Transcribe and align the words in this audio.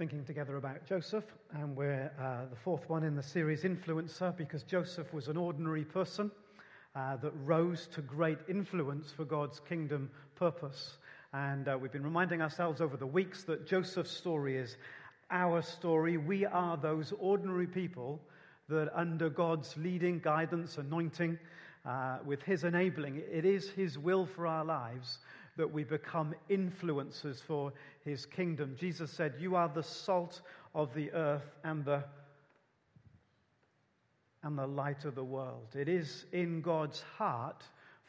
thinking 0.00 0.24
together 0.24 0.56
about 0.56 0.86
Joseph, 0.86 1.24
and 1.52 1.76
we're 1.76 2.10
uh, 2.18 2.48
the 2.48 2.56
fourth 2.56 2.88
one 2.88 3.04
in 3.04 3.14
the 3.14 3.22
series, 3.22 3.64
Influencer, 3.64 4.34
because 4.34 4.62
Joseph 4.62 5.12
was 5.12 5.28
an 5.28 5.36
ordinary 5.36 5.84
person 5.84 6.30
uh, 6.96 7.16
that 7.16 7.32
rose 7.44 7.86
to 7.88 8.00
great 8.00 8.38
influence 8.48 9.12
for 9.14 9.26
God's 9.26 9.60
kingdom 9.60 10.10
purpose. 10.36 10.96
And 11.34 11.68
uh, 11.68 11.76
we've 11.78 11.92
been 11.92 12.02
reminding 12.02 12.40
ourselves 12.40 12.80
over 12.80 12.96
the 12.96 13.06
weeks 13.06 13.42
that 13.42 13.66
Joseph's 13.66 14.12
story 14.12 14.56
is 14.56 14.78
our 15.30 15.60
story. 15.60 16.16
We 16.16 16.46
are 16.46 16.78
those 16.78 17.12
ordinary 17.18 17.66
people 17.66 18.22
that, 18.70 18.90
under 18.94 19.28
God's 19.28 19.76
leading, 19.76 20.20
guidance, 20.20 20.78
anointing, 20.78 21.38
uh, 21.84 22.20
with 22.24 22.42
His 22.42 22.64
enabling, 22.64 23.20
it 23.30 23.44
is 23.44 23.68
His 23.68 23.98
will 23.98 24.24
for 24.24 24.46
our 24.46 24.64
lives 24.64 25.18
that 25.60 25.70
we 25.70 25.84
become 25.84 26.34
influencers 26.48 27.42
for 27.42 27.70
his 28.02 28.24
kingdom. 28.24 28.74
Jesus 28.80 29.10
said, 29.10 29.34
You 29.38 29.56
are 29.56 29.68
the 29.68 29.82
salt 29.82 30.40
of 30.74 30.94
the 30.94 31.12
earth 31.12 31.54
and 31.64 31.84
the, 31.84 32.02
and 34.42 34.56
the 34.56 34.66
light 34.66 35.04
of 35.04 35.14
the 35.14 35.22
world. 35.22 35.68
It 35.74 35.86
is 35.86 36.24
in 36.32 36.62
God's 36.62 37.02
heart 37.18 37.62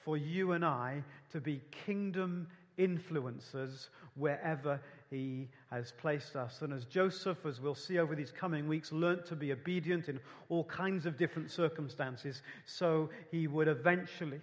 for 0.06 0.16
you 0.16 0.54
and 0.54 0.64
I 0.64 1.04
to 1.34 1.42
be 1.42 1.62
kingdom 1.86 2.48
influencers 2.80 3.90
wherever 4.16 4.80
he 5.10 5.50
has 5.72 5.92
placed 5.92 6.38
us. 6.38 6.62
And 6.62 6.72
as 6.72 6.86
Joseph, 6.86 7.46
as 7.46 7.60
we'll 7.60 7.76
see 7.76 8.00
over 8.00 8.16
these 8.16 8.32
coming 8.32 8.66
weeks, 8.66 8.94
learnt 8.94 9.26
to 9.26 9.36
be 9.36 9.52
obedient 9.52 10.08
in 10.08 10.22
all 10.48 10.64
kinds 10.64 11.06
of 11.06 11.18
different 11.18 11.52
circumstances, 11.52 12.44
so 12.66 13.10
he 13.30 13.48
would 13.48 13.68
eventually 13.68 14.40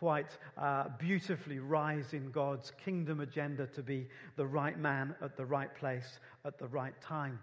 quite 0.00 0.38
uh, 0.56 0.84
beautifully 0.98 1.58
rise 1.58 2.14
in 2.14 2.30
God's 2.30 2.72
kingdom 2.82 3.20
agenda 3.20 3.66
to 3.66 3.82
be 3.82 4.08
the 4.36 4.46
right 4.46 4.78
man 4.78 5.14
at 5.20 5.36
the 5.36 5.44
right 5.44 5.72
place 5.74 6.18
at 6.46 6.58
the 6.58 6.66
right 6.68 6.98
time. 7.02 7.38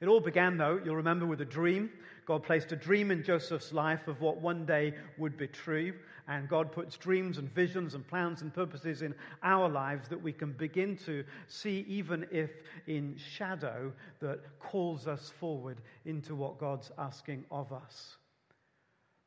It 0.00 0.06
all 0.06 0.20
began, 0.20 0.56
though, 0.56 0.80
you'll 0.84 0.94
remember, 0.94 1.26
with 1.26 1.40
a 1.40 1.44
dream. 1.44 1.90
God 2.26 2.44
placed 2.44 2.70
a 2.70 2.76
dream 2.76 3.10
in 3.10 3.24
Joseph's 3.24 3.72
life 3.72 4.06
of 4.06 4.20
what 4.20 4.40
one 4.40 4.64
day 4.64 4.94
would 5.18 5.36
be 5.36 5.48
true. 5.48 5.94
And 6.28 6.48
God 6.48 6.70
puts 6.70 6.96
dreams 6.96 7.38
and 7.38 7.52
visions 7.52 7.94
and 7.94 8.06
plans 8.06 8.42
and 8.42 8.54
purposes 8.54 9.02
in 9.02 9.12
our 9.42 9.68
lives 9.68 10.08
that 10.10 10.22
we 10.22 10.32
can 10.32 10.52
begin 10.52 10.96
to 11.06 11.24
see, 11.48 11.84
even 11.88 12.24
if 12.30 12.50
in 12.86 13.16
shadow, 13.16 13.92
that 14.20 14.40
calls 14.60 15.08
us 15.08 15.32
forward 15.40 15.80
into 16.04 16.36
what 16.36 16.60
God's 16.60 16.92
asking 16.98 17.44
of 17.50 17.72
us. 17.72 18.16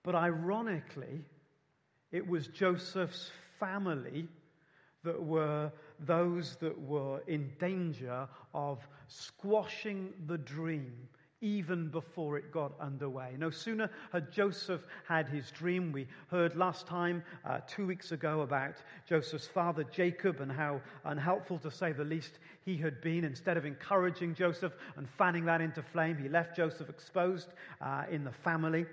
But 0.04 0.16
ironically, 0.16 1.26
it 2.16 2.26
was 2.26 2.48
Joseph's 2.48 3.30
family 3.60 4.26
that 5.04 5.22
were 5.22 5.70
those 6.00 6.56
that 6.62 6.80
were 6.82 7.20
in 7.28 7.52
danger 7.60 8.26
of 8.54 8.80
squashing 9.10 10.14
the 10.26 10.38
dream 10.38 10.94
even 11.42 11.90
before 11.90 12.38
it 12.38 12.54
got 12.54 12.72
underway. 12.80 13.36
No 13.38 13.50
sooner 13.50 13.90
had 14.14 14.32
Joseph 14.32 14.88
had 15.06 15.28
his 15.28 15.52
dream. 15.52 15.92
We 15.92 16.08
heard 16.32 16.56
last 16.56 16.88
time, 16.88 17.22
uh, 17.46 17.60
two 17.68 17.86
weeks 17.86 18.14
ago, 18.14 18.42
about 18.42 18.76
Joseph's 19.06 19.48
father 19.48 19.84
Jacob 19.84 20.40
and 20.40 20.50
how 20.50 20.80
unhelpful, 21.04 21.60
to 21.60 21.70
say 21.70 21.92
the 21.92 22.06
least, 22.06 22.40
he 22.64 22.78
had 22.78 23.02
been. 23.02 23.26
Instead 23.26 23.58
of 23.58 23.66
encouraging 23.66 24.34
Joseph 24.34 24.74
and 24.96 25.08
fanning 25.18 25.44
that 25.46 25.60
into 25.60 25.84
flame, 25.84 26.18
he 26.18 26.30
left 26.30 26.56
Joseph 26.56 26.90
exposed 26.90 27.50
uh, 27.82 28.04
in 28.10 28.24
the 28.24 28.32
family. 28.32 28.86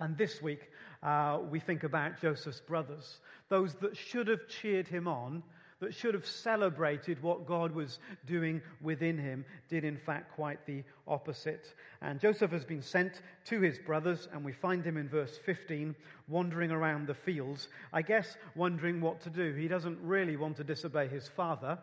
And 0.00 0.16
this 0.16 0.40
week, 0.40 0.70
uh, 1.02 1.38
we 1.50 1.60
think 1.60 1.84
about 1.84 2.20
Joseph's 2.20 2.60
brothers, 2.60 3.20
those 3.48 3.74
that 3.76 3.96
should 3.96 4.28
have 4.28 4.46
cheered 4.48 4.88
him 4.88 5.08
on, 5.08 5.42
that 5.80 5.94
should 5.94 6.12
have 6.12 6.26
celebrated 6.26 7.22
what 7.22 7.46
God 7.46 7.72
was 7.72 7.98
doing 8.26 8.60
within 8.82 9.16
him, 9.16 9.46
did 9.68 9.82
in 9.82 9.96
fact 9.96 10.34
quite 10.34 10.66
the 10.66 10.84
opposite. 11.08 11.74
And 12.02 12.20
Joseph 12.20 12.50
has 12.50 12.64
been 12.64 12.82
sent 12.82 13.22
to 13.46 13.60
his 13.60 13.78
brothers, 13.78 14.28
and 14.32 14.44
we 14.44 14.52
find 14.52 14.84
him 14.84 14.98
in 14.98 15.08
verse 15.08 15.38
15 15.46 15.94
wandering 16.28 16.70
around 16.70 17.06
the 17.06 17.14
fields, 17.14 17.68
I 17.92 18.02
guess 18.02 18.36
wondering 18.54 19.00
what 19.00 19.22
to 19.22 19.30
do. 19.30 19.54
He 19.54 19.68
doesn't 19.68 19.98
really 20.02 20.36
want 20.36 20.58
to 20.58 20.64
disobey 20.64 21.08
his 21.08 21.26
father 21.28 21.78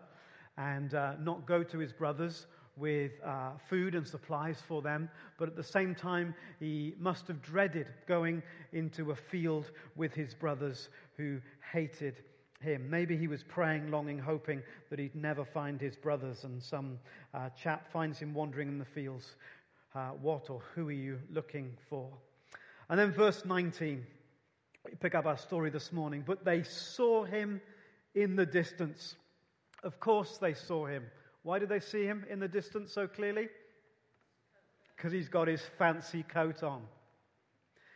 and 0.57 0.93
uh, 0.93 1.13
not 1.19 1.47
go 1.47 1.63
to 1.63 1.77
his 1.79 1.91
brothers 1.91 2.45
with 2.77 3.11
uh, 3.25 3.51
food 3.69 3.95
and 3.95 4.07
supplies 4.07 4.61
for 4.67 4.81
them, 4.81 5.09
but 5.37 5.47
at 5.47 5.55
the 5.55 5.63
same 5.63 5.95
time, 5.95 6.35
he 6.59 6.93
must 6.99 7.27
have 7.27 7.41
dreaded 7.41 7.87
going 8.07 8.43
into 8.71 9.11
a 9.11 9.15
field 9.15 9.71
with 9.95 10.13
his 10.13 10.33
brothers 10.33 10.89
who 11.17 11.39
hated 11.71 12.21
him. 12.59 12.89
Maybe 12.89 13.17
he 13.17 13.27
was 13.27 13.43
praying, 13.43 13.91
longing, 13.91 14.19
hoping 14.19 14.61
that 14.89 14.99
he'd 14.99 15.15
never 15.15 15.45
find 15.45 15.79
his 15.79 15.95
brothers, 15.95 16.43
and 16.43 16.61
some 16.61 16.99
uh, 17.33 17.49
chap 17.61 17.91
finds 17.91 18.19
him 18.19 18.33
wandering 18.33 18.67
in 18.67 18.79
the 18.79 18.85
fields. 18.85 19.35
Uh, 19.95 20.09
what 20.21 20.49
or 20.49 20.61
who 20.75 20.89
are 20.89 20.93
you 20.93 21.19
looking 21.31 21.75
for? 21.89 22.09
And 22.89 22.99
then, 22.99 23.11
verse 23.11 23.43
19, 23.45 24.05
we 24.85 24.95
pick 24.95 25.15
up 25.15 25.25
our 25.25 25.37
story 25.37 25.69
this 25.69 25.91
morning. 25.91 26.23
But 26.25 26.45
they 26.45 26.63
saw 26.63 27.25
him 27.25 27.61
in 28.15 28.35
the 28.35 28.45
distance. 28.45 29.15
Of 29.83 29.99
course, 29.99 30.37
they 30.37 30.53
saw 30.53 30.85
him. 30.85 31.03
Why 31.47 31.59
did 31.59 31.69
they 31.69 31.79
see 31.79 32.03
him 32.03 32.25
in 32.29 32.41
the 32.41 32.47
distance 32.49 32.91
so 32.91 33.07
clearly? 33.07 33.47
Because 34.93 35.13
he's 35.13 35.29
got 35.29 35.47
his 35.47 35.61
fancy 35.77 36.23
coat 36.23 36.61
on. 36.61 36.81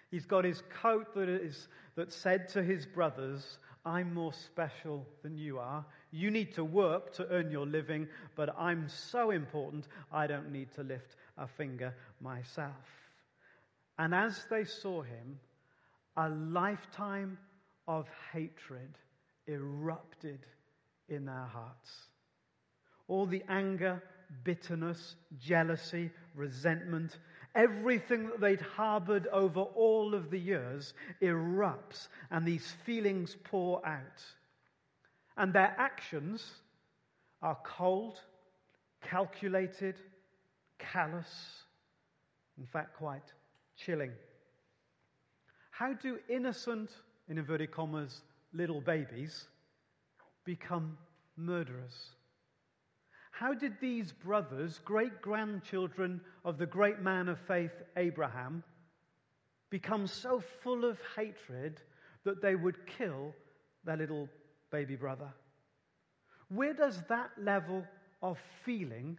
He's 0.10 0.26
got 0.26 0.46
his 0.46 0.64
coat 0.82 1.14
that, 1.16 1.28
is, 1.28 1.68
that 1.96 2.14
said 2.14 2.48
to 2.54 2.64
his 2.64 2.86
brothers, 2.86 3.58
I'm 3.86 4.14
more 4.14 4.32
special 4.32 5.06
than 5.22 5.38
you 5.38 5.60
are. 5.60 5.86
You 6.12 6.32
need 6.32 6.54
to 6.54 6.64
work 6.64 7.12
to 7.16 7.28
earn 7.28 7.52
your 7.52 7.66
living, 7.66 8.08
but 8.38 8.56
I'm 8.58 8.88
so 8.88 9.32
important, 9.32 9.90
I 10.14 10.28
don't 10.28 10.54
need 10.54 10.72
to 10.76 10.84
lift 10.84 11.18
a 11.38 11.46
finger 11.46 11.94
myself. 12.22 12.88
And 14.00 14.16
as 14.16 14.46
they 14.50 14.64
saw 14.64 15.02
him, 15.02 15.38
a 16.16 16.30
lifetime 16.30 17.38
of 17.86 18.08
hatred 18.32 18.98
erupted 19.46 20.40
in 21.10 21.26
their 21.26 21.50
hearts 21.52 22.11
all 23.12 23.26
the 23.26 23.44
anger, 23.50 24.02
bitterness, 24.46 25.16
jealousy, 25.38 26.10
resentment, 26.34 27.18
everything 27.56 28.28
that 28.28 28.40
they'd 28.40 28.62
harbored 28.62 29.28
over 29.28 29.60
all 29.60 30.16
of 30.16 30.32
the 30.32 30.40
years 30.40 30.94
erupts 31.22 32.08
and 32.32 32.46
these 32.46 32.74
feelings 32.86 33.36
pour 33.44 33.86
out. 33.86 34.24
And 35.36 35.52
their 35.52 35.76
actions 35.78 36.42
are 37.42 37.58
cold, 37.66 38.18
calculated, 39.02 39.96
callous, 40.80 41.66
in 42.58 42.66
fact, 42.66 42.96
quite 42.96 43.34
chilling. 43.76 44.14
How 45.72 45.92
do 45.92 46.18
innocent, 46.30 46.92
in 47.28 47.38
inverted 47.38 47.72
commas, 47.72 48.22
little 48.54 48.80
babies 48.80 49.48
become 50.46 50.98
murderers? 51.36 52.12
How 53.42 53.56
did 53.56 53.80
these 53.82 54.12
brothers, 54.12 54.80
great 54.86 55.20
grandchildren 55.20 56.22
of 56.46 56.60
the 56.60 56.68
great 56.68 57.00
man 57.00 57.28
of 57.28 57.40
faith 57.48 57.72
Abraham, 57.98 58.64
become 59.72 60.06
so 60.06 60.44
full 60.62 60.86
of 60.86 61.00
hatred 61.16 61.82
that 62.24 62.40
they 62.40 62.54
would 62.54 62.86
kill 62.86 63.34
their 63.84 63.98
little 63.98 64.30
baby 64.72 64.96
brother? 64.96 65.34
Where 66.50 66.76
does 66.76 67.02
that 67.10 67.32
level 67.36 67.84
of 68.22 68.38
feeling 68.64 69.18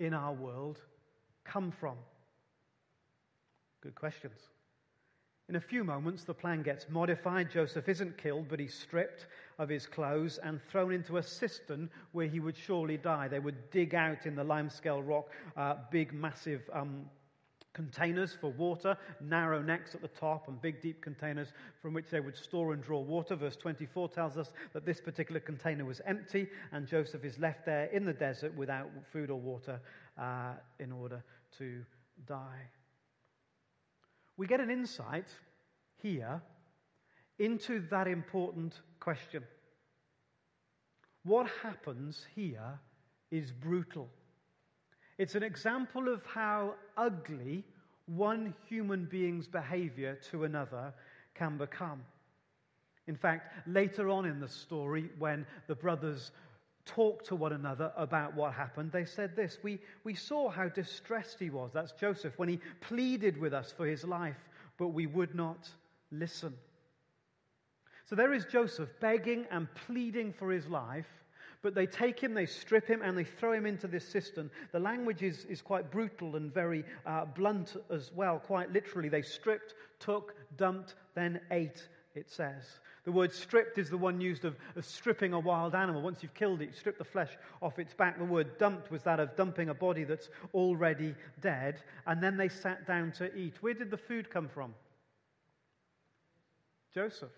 in 0.00 0.12
our 0.12 0.32
world 0.32 0.80
come 1.44 1.70
from? 1.70 1.98
Good 3.80 3.94
questions. 3.94 4.40
In 5.48 5.54
a 5.54 5.60
few 5.60 5.84
moments, 5.84 6.24
the 6.24 6.34
plan 6.34 6.62
gets 6.64 6.88
modified. 6.88 7.48
Joseph 7.48 7.88
isn't 7.88 8.18
killed, 8.18 8.46
but 8.48 8.58
he's 8.58 8.74
stripped 8.74 9.28
of 9.62 9.68
his 9.68 9.86
clothes 9.86 10.38
and 10.42 10.60
thrown 10.68 10.92
into 10.92 11.16
a 11.16 11.22
cistern 11.22 11.88
where 12.12 12.26
he 12.26 12.40
would 12.40 12.56
surely 12.56 12.96
die. 12.96 13.28
They 13.28 13.38
would 13.38 13.70
dig 13.70 13.94
out 13.94 14.26
in 14.26 14.34
the 14.34 14.44
limescale 14.44 15.06
rock 15.06 15.30
uh, 15.56 15.76
big, 15.90 16.12
massive 16.12 16.68
um, 16.72 17.06
containers 17.72 18.36
for 18.38 18.50
water, 18.50 18.96
narrow 19.20 19.62
necks 19.62 19.94
at 19.94 20.02
the 20.02 20.08
top, 20.08 20.48
and 20.48 20.60
big, 20.60 20.82
deep 20.82 21.00
containers 21.00 21.52
from 21.80 21.94
which 21.94 22.10
they 22.10 22.20
would 22.20 22.36
store 22.36 22.74
and 22.74 22.82
draw 22.82 23.00
water. 23.00 23.34
Verse 23.34 23.56
24 23.56 24.10
tells 24.10 24.36
us 24.36 24.52
that 24.74 24.84
this 24.84 25.00
particular 25.00 25.40
container 25.40 25.84
was 25.84 26.00
empty, 26.06 26.48
and 26.72 26.86
Joseph 26.86 27.24
is 27.24 27.38
left 27.38 27.64
there 27.64 27.86
in 27.86 28.04
the 28.04 28.12
desert 28.12 28.54
without 28.56 28.90
food 29.12 29.30
or 29.30 29.40
water 29.40 29.80
uh, 30.20 30.52
in 30.78 30.92
order 30.92 31.24
to 31.58 31.82
die 32.26 32.68
we 34.36 34.46
get 34.46 34.60
an 34.60 34.70
insight 34.70 35.28
here 36.02 36.42
into 37.38 37.80
that 37.90 38.06
important 38.06 38.80
question. 39.00 39.44
What 41.24 41.46
happens 41.62 42.26
here 42.34 42.78
is 43.30 43.52
brutal. 43.52 44.08
It's 45.18 45.34
an 45.34 45.42
example 45.42 46.08
of 46.08 46.24
how 46.26 46.74
ugly 46.96 47.64
one 48.06 48.54
human 48.68 49.04
being's 49.04 49.46
behavior 49.46 50.18
to 50.30 50.44
another 50.44 50.92
can 51.34 51.56
become. 51.58 52.02
In 53.06 53.16
fact, 53.16 53.68
later 53.68 54.08
on 54.08 54.26
in 54.26 54.40
the 54.40 54.48
story, 54.48 55.10
when 55.18 55.46
the 55.66 55.74
brothers 55.74 56.32
talked 56.84 57.26
to 57.26 57.36
one 57.36 57.52
another 57.52 57.92
about 57.96 58.34
what 58.34 58.52
happened, 58.52 58.90
they 58.90 59.04
said 59.04 59.36
this 59.36 59.58
we, 59.62 59.80
we 60.04 60.14
saw 60.14 60.48
how 60.48 60.68
distressed 60.68 61.38
he 61.38 61.50
was. 61.50 61.70
That's 61.72 61.92
Joseph, 61.92 62.38
when 62.38 62.48
he 62.48 62.60
pleaded 62.80 63.38
with 63.38 63.54
us 63.54 63.72
for 63.72 63.86
his 63.86 64.04
life, 64.04 64.48
but 64.78 64.88
we 64.88 65.06
would 65.06 65.34
not 65.34 65.68
listen. 66.10 66.54
So 68.12 68.16
there 68.16 68.34
is 68.34 68.44
Joseph 68.44 68.90
begging 69.00 69.46
and 69.50 69.66
pleading 69.86 70.34
for 70.34 70.52
his 70.52 70.66
life, 70.66 71.08
but 71.62 71.74
they 71.74 71.86
take 71.86 72.20
him, 72.20 72.34
they 72.34 72.44
strip 72.44 72.86
him, 72.86 73.00
and 73.00 73.16
they 73.16 73.24
throw 73.24 73.54
him 73.54 73.64
into 73.64 73.86
this 73.86 74.06
cistern. 74.06 74.50
The 74.70 74.80
language 74.80 75.22
is, 75.22 75.46
is 75.46 75.62
quite 75.62 75.90
brutal 75.90 76.36
and 76.36 76.52
very 76.52 76.84
uh, 77.06 77.24
blunt 77.24 77.74
as 77.90 78.10
well, 78.14 78.38
quite 78.38 78.70
literally. 78.70 79.08
They 79.08 79.22
stripped, 79.22 79.72
took, 79.98 80.34
dumped, 80.58 80.94
then 81.14 81.40
ate, 81.50 81.88
it 82.14 82.30
says. 82.30 82.80
The 83.04 83.12
word 83.12 83.32
stripped 83.32 83.78
is 83.78 83.88
the 83.88 83.96
one 83.96 84.20
used 84.20 84.44
of, 84.44 84.56
of, 84.76 84.84
stripping 84.84 85.32
a 85.32 85.40
wild 85.40 85.74
animal. 85.74 86.02
Once 86.02 86.22
you've 86.22 86.34
killed 86.34 86.60
it, 86.60 86.66
you 86.66 86.74
strip 86.74 86.98
the 86.98 87.04
flesh 87.04 87.30
off 87.62 87.78
its 87.78 87.94
back. 87.94 88.18
The 88.18 88.26
word 88.26 88.58
dumped 88.58 88.90
was 88.90 89.02
that 89.04 89.20
of 89.20 89.34
dumping 89.36 89.70
a 89.70 89.74
body 89.74 90.04
that's 90.04 90.28
already 90.52 91.14
dead. 91.40 91.80
And 92.06 92.22
then 92.22 92.36
they 92.36 92.50
sat 92.50 92.86
down 92.86 93.12
to 93.12 93.34
eat. 93.34 93.54
Where 93.62 93.72
did 93.72 93.90
the 93.90 93.96
food 93.96 94.28
come 94.28 94.50
from? 94.50 94.74
Joseph. 96.94 97.30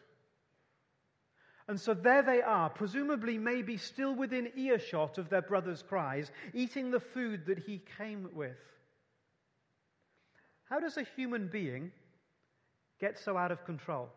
And 1.66 1.80
so 1.80 1.94
there 1.94 2.22
they 2.22 2.42
are, 2.42 2.68
presumably 2.68 3.38
maybe 3.38 3.76
still 3.78 4.14
within 4.14 4.52
earshot 4.54 5.16
of 5.16 5.30
their 5.30 5.42
brother's 5.42 5.82
cries, 5.82 6.30
eating 6.52 6.90
the 6.90 7.00
food 7.00 7.46
that 7.46 7.58
he 7.58 7.82
came 7.96 8.28
with. 8.34 8.56
How 10.68 10.80
does 10.80 10.96
a 10.96 11.06
human 11.16 11.48
being 11.48 11.90
get 13.00 13.18
so 13.18 13.36
out 13.36 13.50
of 13.52 13.64
control? 13.64 14.10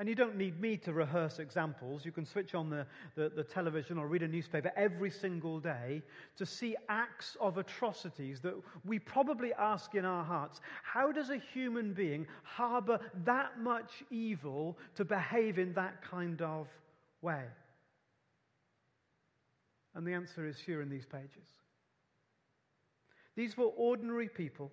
And 0.00 0.08
you 0.08 0.14
don't 0.14 0.36
need 0.36 0.58
me 0.58 0.78
to 0.78 0.94
rehearse 0.94 1.40
examples. 1.40 2.06
You 2.06 2.10
can 2.10 2.24
switch 2.24 2.54
on 2.54 2.70
the, 2.70 2.86
the, 3.16 3.28
the, 3.28 3.44
television 3.44 3.98
or 3.98 4.06
read 4.06 4.22
a 4.22 4.28
newspaper 4.28 4.72
every 4.74 5.10
single 5.10 5.60
day 5.60 6.00
to 6.38 6.46
see 6.46 6.74
acts 6.88 7.36
of 7.38 7.58
atrocities 7.58 8.40
that 8.40 8.54
we 8.86 8.98
probably 8.98 9.52
ask 9.58 9.94
in 9.94 10.06
our 10.06 10.24
hearts 10.24 10.62
how 10.82 11.12
does 11.12 11.28
a 11.28 11.36
human 11.36 11.92
being 11.92 12.26
harbor 12.44 12.98
that 13.26 13.60
much 13.60 14.02
evil 14.10 14.78
to 14.94 15.04
behave 15.04 15.58
in 15.58 15.74
that 15.74 16.02
kind 16.02 16.40
of 16.40 16.66
way? 17.20 17.44
And 19.94 20.06
the 20.06 20.14
answer 20.14 20.46
is 20.46 20.58
here 20.58 20.80
in 20.80 20.88
these 20.88 21.04
pages. 21.04 21.46
These 23.36 23.54
were 23.58 23.66
ordinary 23.76 24.30
people 24.30 24.72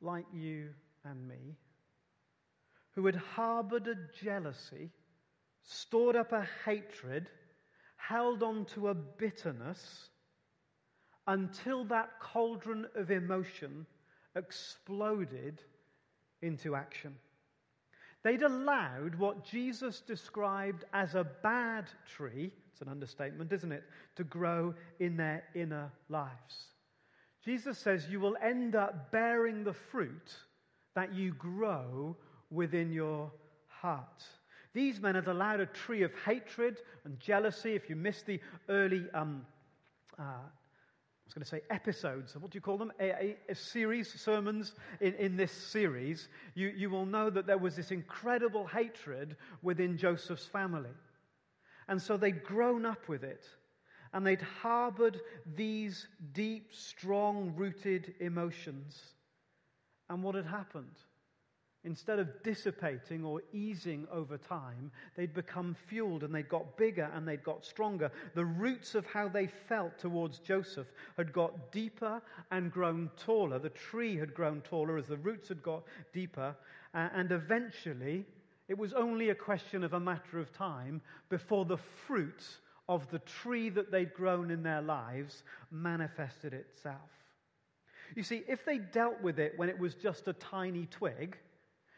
like 0.00 0.24
you 0.32 0.70
and 1.04 1.28
me 1.28 1.54
who 2.94 3.06
had 3.06 3.16
harbored 3.16 3.88
a 3.88 3.96
jealousy, 4.22 4.90
stored 5.62 6.16
up 6.16 6.32
a 6.32 6.46
hatred, 6.64 7.30
held 7.96 8.42
on 8.42 8.64
to 8.66 8.88
a 8.88 8.94
bitterness 8.94 10.08
until 11.26 11.84
that 11.84 12.18
cauldron 12.20 12.86
of 12.94 13.10
emotion 13.10 13.86
exploded 14.34 15.62
into 16.42 16.74
action. 16.74 17.14
They'd 18.22 18.42
allowed 18.42 19.16
what 19.16 19.44
Jesus 19.44 20.00
described 20.00 20.84
as 20.92 21.14
a 21.14 21.26
bad 21.42 21.86
tree, 22.06 22.52
it's 22.70 22.80
an 22.80 22.88
understatement, 22.88 23.52
isn't 23.52 23.72
it, 23.72 23.84
to 24.16 24.24
grow 24.24 24.74
in 25.00 25.16
their 25.16 25.44
inner 25.54 25.90
lives. 26.08 26.68
Jesus 27.44 27.78
says 27.78 28.08
you 28.08 28.20
will 28.20 28.36
end 28.40 28.76
up 28.76 29.10
bearing 29.10 29.64
the 29.64 29.72
fruit 29.72 30.36
that 30.94 31.12
you 31.12 31.32
grow 31.34 32.16
within 32.52 32.92
your 32.92 33.30
heart. 33.66 34.22
These 34.74 35.00
men 35.00 35.14
had 35.14 35.26
allowed 35.26 35.60
a 35.60 35.66
tree 35.66 36.02
of 36.02 36.12
hatred 36.24 36.78
and 37.04 37.18
jealousy. 37.18 37.74
If 37.74 37.90
you 37.90 37.96
missed 37.96 38.26
the 38.26 38.40
early, 38.68 39.04
um, 39.12 39.44
uh, 40.18 40.22
I 40.22 41.24
was 41.26 41.34
going 41.34 41.42
to 41.42 41.48
say 41.48 41.60
episodes, 41.70 42.36
what 42.36 42.50
do 42.50 42.56
you 42.56 42.62
call 42.62 42.78
them? 42.78 42.92
A, 43.00 43.10
a, 43.10 43.36
a 43.50 43.54
series, 43.54 44.12
sermons 44.20 44.74
in, 45.00 45.14
in 45.14 45.36
this 45.36 45.52
series, 45.52 46.28
you, 46.54 46.72
you 46.74 46.90
will 46.90 47.06
know 47.06 47.28
that 47.30 47.46
there 47.46 47.58
was 47.58 47.76
this 47.76 47.90
incredible 47.90 48.66
hatred 48.66 49.36
within 49.62 49.98
Joseph's 49.98 50.46
family. 50.46 50.90
And 51.88 52.00
so 52.00 52.16
they'd 52.16 52.42
grown 52.44 52.86
up 52.86 53.08
with 53.08 53.24
it. 53.24 53.44
And 54.14 54.26
they'd 54.26 54.42
harbored 54.42 55.20
these 55.56 56.06
deep, 56.34 56.74
strong 56.74 57.54
rooted 57.56 58.14
emotions. 58.20 59.00
And 60.10 60.22
what 60.22 60.34
had 60.34 60.44
happened? 60.44 60.96
Instead 61.84 62.20
of 62.20 62.42
dissipating 62.44 63.24
or 63.24 63.42
easing 63.52 64.06
over 64.12 64.38
time, 64.38 64.92
they'd 65.16 65.34
become 65.34 65.74
fueled 65.88 66.22
and 66.22 66.32
they'd 66.32 66.48
got 66.48 66.76
bigger 66.76 67.10
and 67.14 67.26
they'd 67.26 67.42
got 67.42 67.64
stronger. 67.64 68.10
The 68.34 68.44
roots 68.44 68.94
of 68.94 69.04
how 69.06 69.28
they 69.28 69.48
felt 69.48 69.98
towards 69.98 70.38
Joseph 70.38 70.86
had 71.16 71.32
got 71.32 71.72
deeper 71.72 72.22
and 72.52 72.70
grown 72.70 73.10
taller. 73.16 73.58
The 73.58 73.70
tree 73.70 74.16
had 74.16 74.32
grown 74.32 74.60
taller 74.60 74.96
as 74.96 75.08
the 75.08 75.16
roots 75.16 75.48
had 75.48 75.62
got 75.62 75.82
deeper. 76.12 76.54
And 76.94 77.32
eventually, 77.32 78.26
it 78.68 78.78
was 78.78 78.92
only 78.92 79.30
a 79.30 79.34
question 79.34 79.82
of 79.82 79.92
a 79.92 80.00
matter 80.00 80.38
of 80.38 80.52
time 80.52 81.02
before 81.30 81.64
the 81.64 81.78
fruit 82.06 82.44
of 82.88 83.10
the 83.10 83.18
tree 83.20 83.70
that 83.70 83.90
they'd 83.90 84.14
grown 84.14 84.52
in 84.52 84.62
their 84.62 84.82
lives 84.82 85.42
manifested 85.72 86.52
itself. 86.54 87.10
You 88.14 88.22
see, 88.22 88.44
if 88.46 88.64
they 88.64 88.78
dealt 88.78 89.20
with 89.20 89.40
it 89.40 89.54
when 89.56 89.68
it 89.68 89.78
was 89.78 89.94
just 89.94 90.28
a 90.28 90.32
tiny 90.34 90.86
twig, 90.86 91.36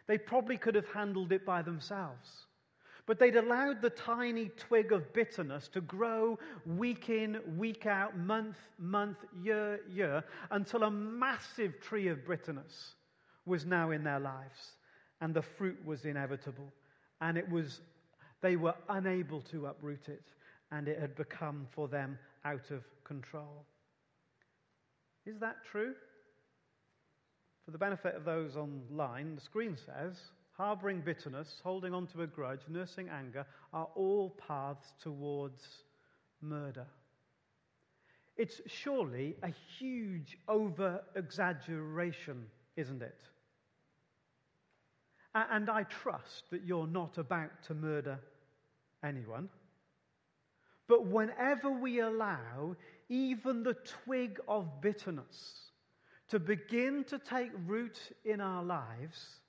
they 0.06 0.18
probably 0.18 0.56
could 0.56 0.74
have 0.74 0.88
handled 0.88 1.32
it 1.32 1.44
by 1.44 1.62
themselves. 1.62 2.46
But 3.06 3.18
they'd 3.18 3.36
allowed 3.36 3.82
the 3.82 3.90
tiny 3.90 4.48
twig 4.56 4.92
of 4.92 5.12
bitterness 5.12 5.68
to 5.68 5.82
grow 5.82 6.38
week 6.64 7.10
in, 7.10 7.38
week 7.58 7.84
out, 7.84 8.16
month, 8.16 8.56
month, 8.78 9.18
year, 9.42 9.80
year, 9.88 10.24
until 10.50 10.84
a 10.84 10.90
massive 10.90 11.80
tree 11.80 12.08
of 12.08 12.26
bitterness 12.26 12.94
was 13.44 13.66
now 13.66 13.90
in 13.90 14.04
their 14.04 14.20
lives. 14.20 14.76
And 15.20 15.34
the 15.34 15.42
fruit 15.42 15.78
was 15.84 16.06
inevitable. 16.06 16.72
And 17.20 17.36
it 17.36 17.48
was, 17.48 17.82
they 18.40 18.56
were 18.56 18.74
unable 18.88 19.42
to 19.42 19.66
uproot 19.66 20.08
it. 20.08 20.24
And 20.72 20.88
it 20.88 20.98
had 20.98 21.14
become 21.14 21.66
for 21.72 21.88
them 21.88 22.18
out 22.44 22.70
of 22.70 22.84
control. 23.04 23.66
Is 25.26 25.38
that 25.40 25.56
true? 25.70 25.94
For 27.64 27.70
the 27.70 27.78
benefit 27.78 28.14
of 28.14 28.24
those 28.24 28.56
online, 28.56 29.34
the 29.34 29.40
screen 29.40 29.76
says 29.76 30.16
harboring 30.52 31.00
bitterness, 31.00 31.60
holding 31.64 31.92
on 31.92 32.06
to 32.08 32.22
a 32.22 32.26
grudge, 32.26 32.60
nursing 32.68 33.08
anger 33.08 33.44
are 33.72 33.88
all 33.96 34.30
paths 34.30 34.92
towards 35.02 35.62
murder. 36.40 36.86
It's 38.36 38.60
surely 38.66 39.36
a 39.42 39.52
huge 39.78 40.38
over 40.48 41.02
exaggeration, 41.16 42.46
isn't 42.76 43.02
it? 43.02 43.18
And 45.34 45.68
I 45.68 45.82
trust 45.84 46.50
that 46.50 46.64
you're 46.64 46.86
not 46.86 47.18
about 47.18 47.50
to 47.66 47.74
murder 47.74 48.20
anyone. 49.02 49.48
But 50.86 51.06
whenever 51.06 51.70
we 51.70 52.00
allow 52.00 52.76
even 53.08 53.62
the 53.64 53.74
twig 54.04 54.38
of 54.46 54.80
bitterness 54.80 55.70
to 56.28 56.38
begin 56.38 57.04
to 57.08 57.18
take 57.18 57.50
root 57.66 57.98
in 58.24 58.40
our 58.40 58.62
lives, 58.62 59.40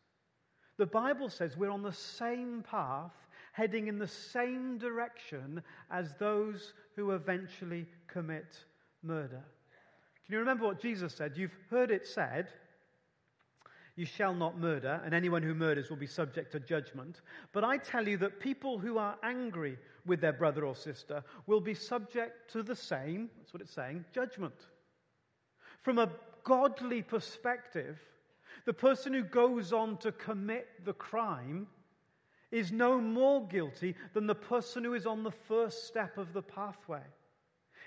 the 0.78 0.86
Bible 0.86 1.30
says 1.30 1.56
we're 1.56 1.72
on 1.72 1.84
the 1.84 1.94
same 1.94 2.64
path, 2.70 3.14
heading 3.54 3.88
in 3.88 3.98
the 3.98 4.08
same 4.08 4.78
direction 4.78 5.62
as 5.90 6.14
those 6.20 6.74
who 6.96 7.12
eventually 7.12 7.86
commit 8.08 8.58
murder. 9.02 9.44
Can 10.26 10.34
you 10.34 10.40
remember 10.40 10.66
what 10.66 10.82
Jesus 10.82 11.14
said? 11.14 11.38
You've 11.38 11.56
heard 11.70 11.92
it 11.92 12.06
said, 12.06 12.50
You 13.96 14.06
shall 14.06 14.34
not 14.34 14.58
murder, 14.58 15.02
and 15.06 15.14
anyone 15.14 15.44
who 15.44 15.54
murders 15.54 15.90
will 15.90 15.98
be 15.98 16.08
subject 16.08 16.52
to 16.52 16.60
judgment. 16.60 17.22
But 17.54 17.64
I 17.64 17.78
tell 17.78 18.06
you 18.06 18.18
that 18.18 18.40
people 18.40 18.78
who 18.78 18.98
are 18.98 19.16
angry 19.24 19.78
with 20.06 20.20
their 20.20 20.34
brother 20.34 20.66
or 20.66 20.76
sister 20.76 21.24
will 21.48 21.62
be 21.62 21.74
subject 21.74 22.52
to 22.52 22.64
the 22.64 22.76
same, 22.76 23.30
that's 23.38 23.54
what 23.54 23.62
it's 23.62 23.74
saying, 23.74 24.04
judgment. 24.14 24.56
From 25.84 26.00
a 26.00 26.10
godly 26.46 27.02
perspective, 27.02 28.00
the 28.66 28.74
person 28.74 29.14
who 29.14 29.24
goes 29.24 29.74
on 29.74 29.98
to 29.98 30.12
commit 30.14 30.68
the 30.86 30.94
crime 30.94 31.68
is 32.52 32.72
no 32.72 33.02
more 33.02 33.46
guilty 33.48 33.96
than 34.14 34.28
the 34.28 34.36
person 34.36 34.84
who 34.84 34.94
is 34.94 35.06
on 35.06 35.24
the 35.24 35.32
first 35.32 35.88
step 35.88 36.18
of 36.18 36.32
the 36.32 36.42
pathway. 36.42 37.02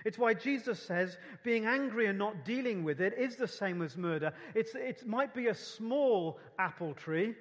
It's 0.05 0.19
why 0.19 0.35
Jesus 0.35 0.81
says 0.81 1.17
being 1.43 1.67
angry 1.67 2.07
and 2.07 2.19
not 2.19 2.45
dealing 2.45 2.85
with 2.85 3.00
it 3.00 3.15
is 3.19 3.37
the 3.37 3.49
same 3.49 3.83
as 3.83 3.97
murder. 3.97 4.33
It's, 4.55 4.75
it 4.75 5.07
might 5.07 5.35
be 5.35 5.49
a 5.49 5.55
small 5.55 6.38
apple 6.59 6.95
tree, 6.95 7.35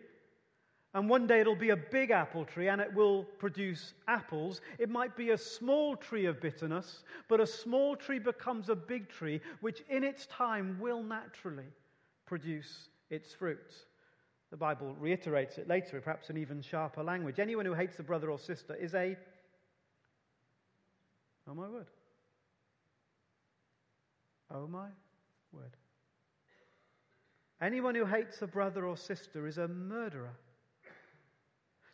and 0.93 1.09
one 1.09 1.27
day 1.27 1.41
it'll 1.41 1.55
be 1.55 1.69
a 1.69 1.77
big 1.77 2.11
apple 2.11 2.45
tree 2.45 2.69
and 2.69 2.81
it 2.81 2.93
will 2.93 3.23
produce 3.23 3.93
apples. 4.07 4.61
It 4.79 4.89
might 4.89 5.15
be 5.15 5.31
a 5.31 5.37
small 5.37 5.95
tree 5.95 6.25
of 6.25 6.41
bitterness, 6.41 7.03
but 7.27 7.39
a 7.39 7.47
small 7.47 7.95
tree 7.95 8.19
becomes 8.19 8.69
a 8.69 8.75
big 8.75 9.09
tree, 9.09 9.41
which 9.61 9.83
in 9.89 10.03
its 10.03 10.25
time 10.27 10.77
will 10.79 11.03
naturally 11.03 11.67
produce 12.25 12.89
its 13.09 13.33
fruit. 13.33 13.73
The 14.49 14.57
Bible 14.57 14.95
reiterates 14.99 15.57
it 15.57 15.67
later, 15.67 15.99
perhaps 15.99 16.29
in 16.29 16.37
even 16.37 16.61
sharper 16.61 17.03
language. 17.03 17.37
Anyone 17.37 17.65
who 17.65 17.73
hates 17.73 17.99
a 17.99 18.03
brother 18.03 18.31
or 18.31 18.39
sister 18.39 18.73
is 18.73 18.95
a 18.95 19.17
Oh 21.49 21.53
my 21.53 21.67
word. 21.67 21.87
Oh 24.53 24.67
my 24.67 24.87
word. 25.53 25.77
Anyone 27.61 27.95
who 27.95 28.05
hates 28.05 28.41
a 28.41 28.47
brother 28.47 28.85
or 28.85 28.97
sister 28.97 29.47
is 29.47 29.57
a 29.57 29.67
murderer. 29.67 30.35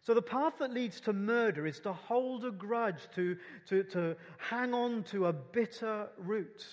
So 0.04 0.14
the 0.14 0.22
path 0.22 0.56
that 0.60 0.74
leads 0.74 1.00
to 1.02 1.14
murder 1.14 1.66
is 1.66 1.80
to 1.82 1.94
hold 1.94 2.44
a 2.44 2.52
grudge, 2.52 3.08
to, 3.16 3.38
to, 3.68 3.84
to 3.86 4.18
hang 4.38 4.74
on 4.74 5.04
to 5.04 5.28
a 5.28 5.34
bitter 5.34 6.10
root. 6.18 6.66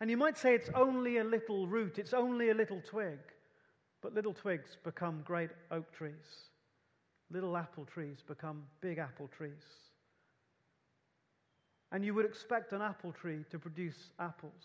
And 0.00 0.10
you 0.10 0.18
might 0.18 0.36
say 0.36 0.54
it's 0.54 0.68
only 0.74 1.18
a 1.18 1.24
little 1.24 1.66
root, 1.66 1.98
it's 1.98 2.12
only 2.12 2.50
a 2.50 2.54
little 2.54 2.82
twig. 2.86 3.18
But 4.02 4.14
little 4.14 4.34
twigs 4.34 4.76
become 4.84 5.22
great 5.24 5.50
oak 5.70 5.92
trees. 5.92 6.50
Little 7.30 7.56
apple 7.56 7.86
trees 7.86 8.18
become 8.26 8.64
big 8.82 8.98
apple 8.98 9.28
trees. 9.28 9.64
And 11.90 12.04
you 12.04 12.12
would 12.14 12.26
expect 12.26 12.72
an 12.72 12.82
apple 12.82 13.12
tree 13.12 13.44
to 13.50 13.58
produce 13.58 14.10
apples. 14.18 14.64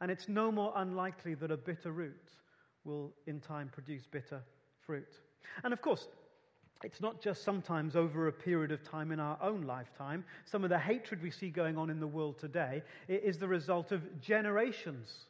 And 0.00 0.10
it's 0.10 0.28
no 0.28 0.52
more 0.52 0.72
unlikely 0.76 1.34
that 1.36 1.50
a 1.50 1.56
bitter 1.56 1.90
root 1.90 2.30
will 2.84 3.12
in 3.26 3.40
time 3.40 3.68
produce 3.72 4.06
bitter 4.06 4.42
fruit. 4.84 5.08
And 5.64 5.72
of 5.72 5.80
course, 5.80 6.06
it's 6.84 7.00
not 7.00 7.20
just 7.20 7.42
sometimes 7.42 7.96
over 7.96 8.28
a 8.28 8.32
period 8.32 8.70
of 8.70 8.84
time 8.84 9.10
in 9.10 9.18
our 9.18 9.38
own 9.40 9.62
lifetime. 9.62 10.24
Some 10.44 10.64
of 10.64 10.70
the 10.70 10.78
hatred 10.78 11.22
we 11.22 11.30
see 11.30 11.48
going 11.48 11.78
on 11.78 11.88
in 11.88 11.98
the 11.98 12.06
world 12.06 12.38
today 12.38 12.82
is 13.08 13.38
the 13.38 13.48
result 13.48 13.90
of 13.90 14.20
generations 14.20 15.26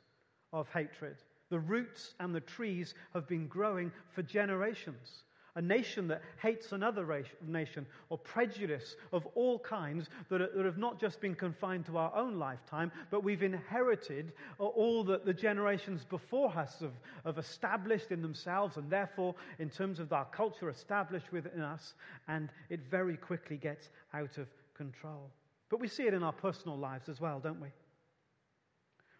of 0.52 0.68
hatred. 0.70 1.16
The 1.50 1.60
roots 1.60 2.14
and 2.18 2.34
the 2.34 2.40
trees 2.40 2.94
have 3.12 3.28
been 3.28 3.46
growing 3.46 3.92
for 4.10 4.22
generations 4.22 5.22
a 5.56 5.62
nation 5.62 6.08
that 6.08 6.22
hates 6.42 6.72
another 6.72 7.24
nation, 7.46 7.86
or 8.08 8.18
prejudice 8.18 8.96
of 9.12 9.26
all 9.34 9.58
kinds 9.58 10.08
that, 10.28 10.40
are, 10.40 10.50
that, 10.54 10.64
have 10.64 10.78
not 10.78 11.00
just 11.00 11.20
been 11.20 11.34
confined 11.34 11.86
to 11.86 11.96
our 11.96 12.14
own 12.16 12.38
lifetime, 12.38 12.90
but 13.10 13.22
we've 13.22 13.42
inherited 13.42 14.32
all 14.58 15.04
that 15.04 15.24
the 15.24 15.32
generations 15.32 16.04
before 16.04 16.50
us 16.56 16.80
have, 16.80 16.94
have 17.24 17.38
established 17.38 18.10
in 18.10 18.20
themselves, 18.20 18.76
and 18.76 18.90
therefore, 18.90 19.34
in 19.58 19.70
terms 19.70 20.00
of 20.00 20.12
our 20.12 20.26
culture, 20.26 20.68
established 20.68 21.30
within 21.32 21.60
us, 21.60 21.94
and 22.26 22.48
it 22.68 22.80
very 22.90 23.16
quickly 23.16 23.56
gets 23.56 23.90
out 24.12 24.38
of 24.38 24.48
control. 24.74 25.30
But 25.70 25.80
we 25.80 25.88
see 25.88 26.04
it 26.04 26.14
in 26.14 26.22
our 26.22 26.32
personal 26.32 26.76
lives 26.76 27.08
as 27.08 27.20
well, 27.20 27.40
don't 27.40 27.60
we? 27.60 27.68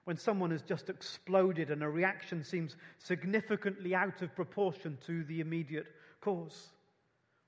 when 0.05 0.19
someone 0.19 0.51
has 0.51 0.63
just 0.63 0.91
exploded 0.91 1.71
and 1.71 1.83
a 1.83 1.89
reaction 1.89 2.45
seems 2.45 2.77
significantly 2.99 3.95
out 3.95 4.21
of 4.21 4.35
proportion 4.37 4.99
to 5.07 5.25
the 5.25 5.41
immediate 5.41 5.87
cause. 6.25 6.69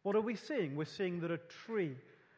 What 0.02 0.14
are 0.14 0.20
we 0.20 0.36
seeing? 0.36 0.76
We're 0.76 0.84
seeing 0.84 1.20
that 1.20 1.30
a 1.30 1.40
tree 1.64 1.96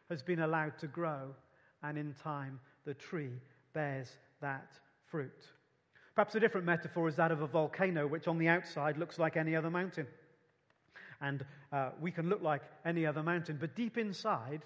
has 0.08 0.22
been 0.22 0.40
allowed 0.40 0.78
to 0.78 0.86
grow, 0.86 1.34
and 1.82 1.98
in 1.98 2.14
time, 2.14 2.60
the 2.84 2.94
tree 2.94 3.32
bears 3.74 4.08
that 4.40 4.72
fruit. 5.10 5.44
Perhaps 6.14 6.34
a 6.34 6.40
different 6.40 6.66
metaphor 6.66 7.08
is 7.08 7.16
that 7.16 7.30
of 7.30 7.42
a 7.42 7.46
volcano, 7.46 8.06
which 8.06 8.26
on 8.26 8.38
the 8.38 8.48
outside 8.48 8.96
looks 8.96 9.18
like 9.18 9.36
any 9.36 9.54
other 9.54 9.70
mountain. 9.70 10.06
And 11.20 11.44
uh, 11.72 11.90
we 12.00 12.10
can 12.10 12.28
look 12.28 12.42
like 12.42 12.62
any 12.86 13.04
other 13.04 13.22
mountain, 13.22 13.58
but 13.60 13.74
deep 13.74 13.98
inside, 13.98 14.62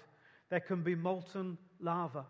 there 0.49 0.59
can 0.59 0.83
be 0.83 0.95
molten 0.95 1.57
lava 1.79 2.25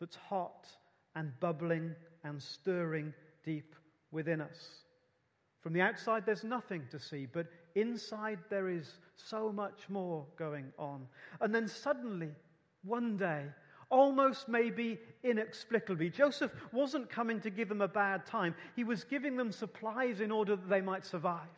that's 0.00 0.16
hot 0.16 0.66
and 1.14 1.32
bubbling 1.40 1.94
and 2.24 2.40
stirring 2.40 3.12
deep 3.44 3.74
within 4.12 4.40
us. 4.40 4.84
From 5.60 5.72
the 5.72 5.80
outside, 5.80 6.24
there's 6.24 6.44
nothing 6.44 6.82
to 6.90 6.98
see, 6.98 7.26
but 7.26 7.46
inside 7.74 8.38
there 8.48 8.68
is 8.68 8.98
so 9.16 9.52
much 9.52 9.88
more 9.88 10.24
going 10.36 10.72
on. 10.78 11.06
And 11.40 11.54
then 11.54 11.68
suddenly, 11.68 12.30
one 12.84 13.16
day, 13.16 13.44
almost 13.90 14.48
maybe 14.48 14.98
inexplicably, 15.22 16.10
Joseph 16.10 16.52
wasn't 16.72 17.10
coming 17.10 17.40
to 17.40 17.50
give 17.50 17.68
them 17.68 17.82
a 17.82 17.88
bad 17.88 18.26
time, 18.26 18.54
he 18.74 18.84
was 18.84 19.04
giving 19.04 19.36
them 19.36 19.52
supplies 19.52 20.20
in 20.20 20.30
order 20.30 20.56
that 20.56 20.68
they 20.68 20.80
might 20.80 21.04
survive. 21.04 21.48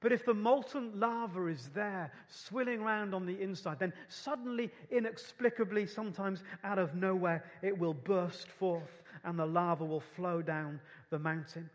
But 0.00 0.12
if 0.12 0.24
the 0.24 0.34
molten 0.34 0.98
lava 0.98 1.46
is 1.46 1.68
there, 1.74 2.10
swilling 2.26 2.80
around 2.80 3.14
on 3.14 3.26
the 3.26 3.40
inside, 3.40 3.78
then 3.78 3.92
suddenly, 4.08 4.70
inexplicably, 4.90 5.86
sometimes 5.86 6.42
out 6.64 6.78
of 6.78 6.94
nowhere, 6.94 7.44
it 7.62 7.78
will 7.78 7.92
burst 7.92 8.48
forth 8.48 9.02
and 9.24 9.38
the 9.38 9.44
lava 9.44 9.84
will 9.84 10.00
flow 10.00 10.40
down 10.40 10.80
the 11.10 11.18
mountain. 11.18 11.68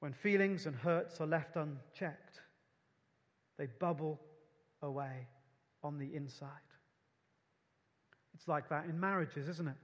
When 0.00 0.12
feelings 0.12 0.66
and 0.66 0.76
hurts 0.76 1.20
are 1.20 1.26
left 1.26 1.56
unchecked, 1.56 2.40
they 3.58 3.66
bubble 3.66 4.20
away 4.82 5.26
on 5.82 5.98
the 5.98 6.14
inside. 6.14 6.48
It's 8.34 8.46
like 8.46 8.68
that 8.68 8.84
in 8.84 8.98
marriages, 8.98 9.48
isn't 9.48 9.68
it? 9.68 9.74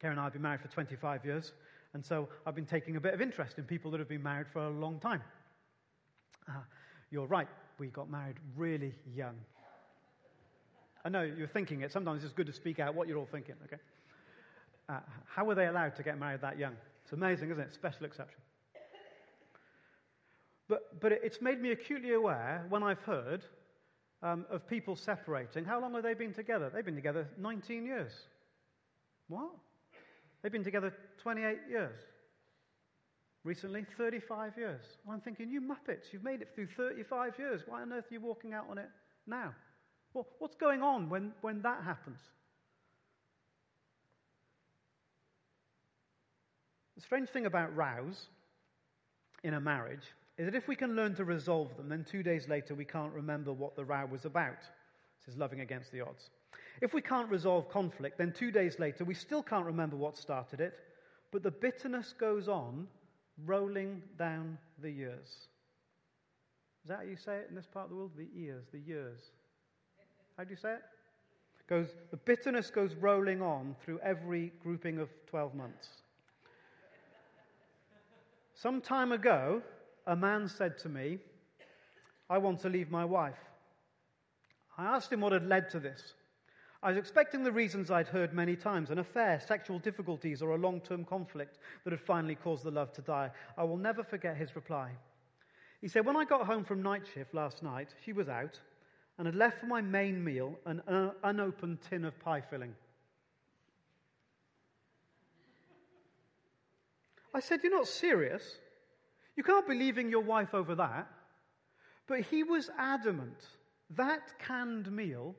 Karen 0.00 0.14
and 0.14 0.20
I 0.20 0.24
have 0.24 0.32
been 0.32 0.42
married 0.42 0.60
for 0.60 0.68
25 0.68 1.24
years, 1.24 1.52
and 1.92 2.04
so 2.04 2.28
I've 2.46 2.54
been 2.54 2.66
taking 2.66 2.96
a 2.96 3.00
bit 3.00 3.12
of 3.12 3.20
interest 3.20 3.58
in 3.58 3.64
people 3.64 3.90
that 3.90 3.98
have 3.98 4.08
been 4.08 4.22
married 4.22 4.46
for 4.52 4.60
a 4.60 4.70
long 4.70 4.98
time. 4.98 5.22
Uh, 6.48 6.52
you're 7.10 7.26
right, 7.26 7.48
we 7.78 7.88
got 7.88 8.08
married 8.08 8.36
really 8.56 8.94
young. 9.14 9.34
I 11.04 11.08
know 11.08 11.22
you're 11.22 11.48
thinking 11.48 11.82
it. 11.82 11.92
Sometimes 11.92 12.24
it's 12.24 12.32
good 12.32 12.46
to 12.46 12.52
speak 12.52 12.78
out 12.78 12.94
what 12.94 13.08
you're 13.08 13.18
all 13.18 13.28
thinking, 13.30 13.56
okay? 13.64 13.80
Uh, 14.88 15.00
how 15.26 15.44
were 15.44 15.54
they 15.54 15.66
allowed 15.66 15.96
to 15.96 16.02
get 16.02 16.18
married 16.18 16.40
that 16.42 16.58
young? 16.58 16.76
It's 17.02 17.12
amazing, 17.12 17.50
isn't 17.50 17.62
it? 17.62 17.72
Special 17.72 18.06
exception. 18.06 18.38
But, 20.70 21.00
but 21.00 21.10
it's 21.10 21.42
made 21.42 21.60
me 21.60 21.72
acutely 21.72 22.14
aware 22.14 22.64
when 22.68 22.84
I've 22.84 23.00
heard 23.00 23.44
um, 24.22 24.46
of 24.48 24.68
people 24.68 24.94
separating. 24.94 25.64
How 25.64 25.80
long 25.80 25.94
have 25.94 26.04
they 26.04 26.14
been 26.14 26.32
together? 26.32 26.70
They've 26.72 26.84
been 26.84 26.94
together 26.94 27.26
19 27.38 27.84
years. 27.84 28.12
What? 29.26 29.50
They've 30.40 30.52
been 30.52 30.62
together 30.62 30.94
28 31.24 31.58
years. 31.68 31.98
Recently, 33.42 33.84
35 33.96 34.56
years. 34.56 34.84
I'm 35.10 35.20
thinking, 35.20 35.50
you 35.50 35.60
muppets, 35.60 36.12
you've 36.12 36.22
made 36.22 36.40
it 36.40 36.50
through 36.54 36.68
35 36.76 37.36
years. 37.36 37.62
Why 37.66 37.82
on 37.82 37.92
earth 37.92 38.04
are 38.08 38.14
you 38.14 38.20
walking 38.20 38.52
out 38.52 38.66
on 38.70 38.78
it 38.78 38.90
now? 39.26 39.52
Well, 40.14 40.28
what's 40.38 40.56
going 40.56 40.82
on 40.82 41.08
when, 41.08 41.32
when 41.40 41.62
that 41.62 41.82
happens? 41.82 42.20
The 46.94 47.02
strange 47.02 47.28
thing 47.30 47.46
about 47.46 47.74
rows 47.74 48.28
in 49.42 49.54
a 49.54 49.60
marriage 49.60 50.04
is 50.38 50.46
that 50.46 50.54
if 50.54 50.68
we 50.68 50.76
can 50.76 50.96
learn 50.96 51.14
to 51.16 51.24
resolve 51.24 51.76
them, 51.76 51.88
then 51.88 52.04
two 52.08 52.22
days 52.22 52.48
later 52.48 52.74
we 52.74 52.84
can't 52.84 53.12
remember 53.12 53.52
what 53.52 53.76
the 53.76 53.84
row 53.84 54.06
was 54.06 54.24
about. 54.24 54.60
This 55.20 55.34
is 55.34 55.38
loving 55.38 55.60
against 55.60 55.92
the 55.92 56.00
odds. 56.00 56.30
If 56.80 56.94
we 56.94 57.02
can't 57.02 57.30
resolve 57.30 57.68
conflict, 57.68 58.16
then 58.18 58.32
two 58.32 58.50
days 58.50 58.78
later 58.78 59.04
we 59.04 59.14
still 59.14 59.42
can't 59.42 59.66
remember 59.66 59.96
what 59.96 60.16
started 60.16 60.60
it, 60.60 60.74
but 61.30 61.42
the 61.42 61.50
bitterness 61.50 62.14
goes 62.18 62.48
on, 62.48 62.86
rolling 63.44 64.02
down 64.18 64.58
the 64.82 64.90
years. 64.90 65.48
Is 66.82 66.88
that 66.88 66.98
how 66.98 67.02
you 67.02 67.16
say 67.16 67.36
it 67.36 67.46
in 67.50 67.54
this 67.54 67.66
part 67.66 67.84
of 67.84 67.90
the 67.90 67.96
world? 67.96 68.12
The 68.16 68.28
years, 68.34 68.64
the 68.72 68.78
years. 68.78 69.20
How 70.36 70.44
do 70.44 70.50
you 70.50 70.56
say 70.56 70.74
it? 70.74 70.82
Goes, 71.68 71.88
the 72.10 72.16
bitterness 72.16 72.70
goes 72.70 72.94
rolling 72.94 73.42
on 73.42 73.76
through 73.84 74.00
every 74.00 74.52
grouping 74.62 74.98
of 74.98 75.08
12 75.26 75.54
months. 75.54 75.88
Some 78.54 78.80
time 78.80 79.12
ago, 79.12 79.62
a 80.06 80.16
man 80.16 80.48
said 80.48 80.78
to 80.78 80.88
me, 80.88 81.18
I 82.28 82.38
want 82.38 82.60
to 82.60 82.68
leave 82.68 82.90
my 82.90 83.04
wife. 83.04 83.38
I 84.78 84.84
asked 84.84 85.12
him 85.12 85.20
what 85.20 85.32
had 85.32 85.46
led 85.46 85.68
to 85.70 85.80
this. 85.80 86.14
I 86.82 86.88
was 86.88 86.96
expecting 86.96 87.42
the 87.42 87.52
reasons 87.52 87.90
I'd 87.90 88.08
heard 88.08 88.32
many 88.32 88.56
times 88.56 88.90
an 88.90 88.98
affair, 88.98 89.38
sexual 89.38 89.78
difficulties, 89.78 90.40
or 90.40 90.50
a 90.50 90.58
long 90.58 90.80
term 90.80 91.04
conflict 91.04 91.58
that 91.84 91.90
had 91.90 92.00
finally 92.00 92.34
caused 92.34 92.64
the 92.64 92.70
love 92.70 92.92
to 92.94 93.02
die. 93.02 93.30
I 93.58 93.64
will 93.64 93.76
never 93.76 94.02
forget 94.02 94.36
his 94.36 94.56
reply. 94.56 94.92
He 95.82 95.88
said, 95.88 96.06
When 96.06 96.16
I 96.16 96.24
got 96.24 96.46
home 96.46 96.64
from 96.64 96.82
night 96.82 97.02
shift 97.12 97.34
last 97.34 97.62
night, 97.62 97.88
she 98.04 98.14
was 98.14 98.28
out 98.28 98.58
and 99.18 99.26
had 99.26 99.36
left 99.36 99.60
for 99.60 99.66
my 99.66 99.82
main 99.82 100.24
meal 100.24 100.58
an 100.64 100.80
uh, 100.88 101.10
unopened 101.24 101.78
tin 101.82 102.06
of 102.06 102.18
pie 102.20 102.40
filling. 102.40 102.74
I 107.34 107.40
said, 107.40 107.60
You're 107.62 107.76
not 107.76 107.86
serious? 107.86 108.42
You 109.40 109.44
can't 109.44 109.66
be 109.66 109.74
leaving 109.74 110.10
your 110.10 110.20
wife 110.20 110.52
over 110.52 110.74
that. 110.74 111.08
But 112.06 112.20
he 112.20 112.42
was 112.42 112.68
adamant 112.78 113.38
that 113.96 114.38
canned 114.38 114.92
meal 114.92 115.34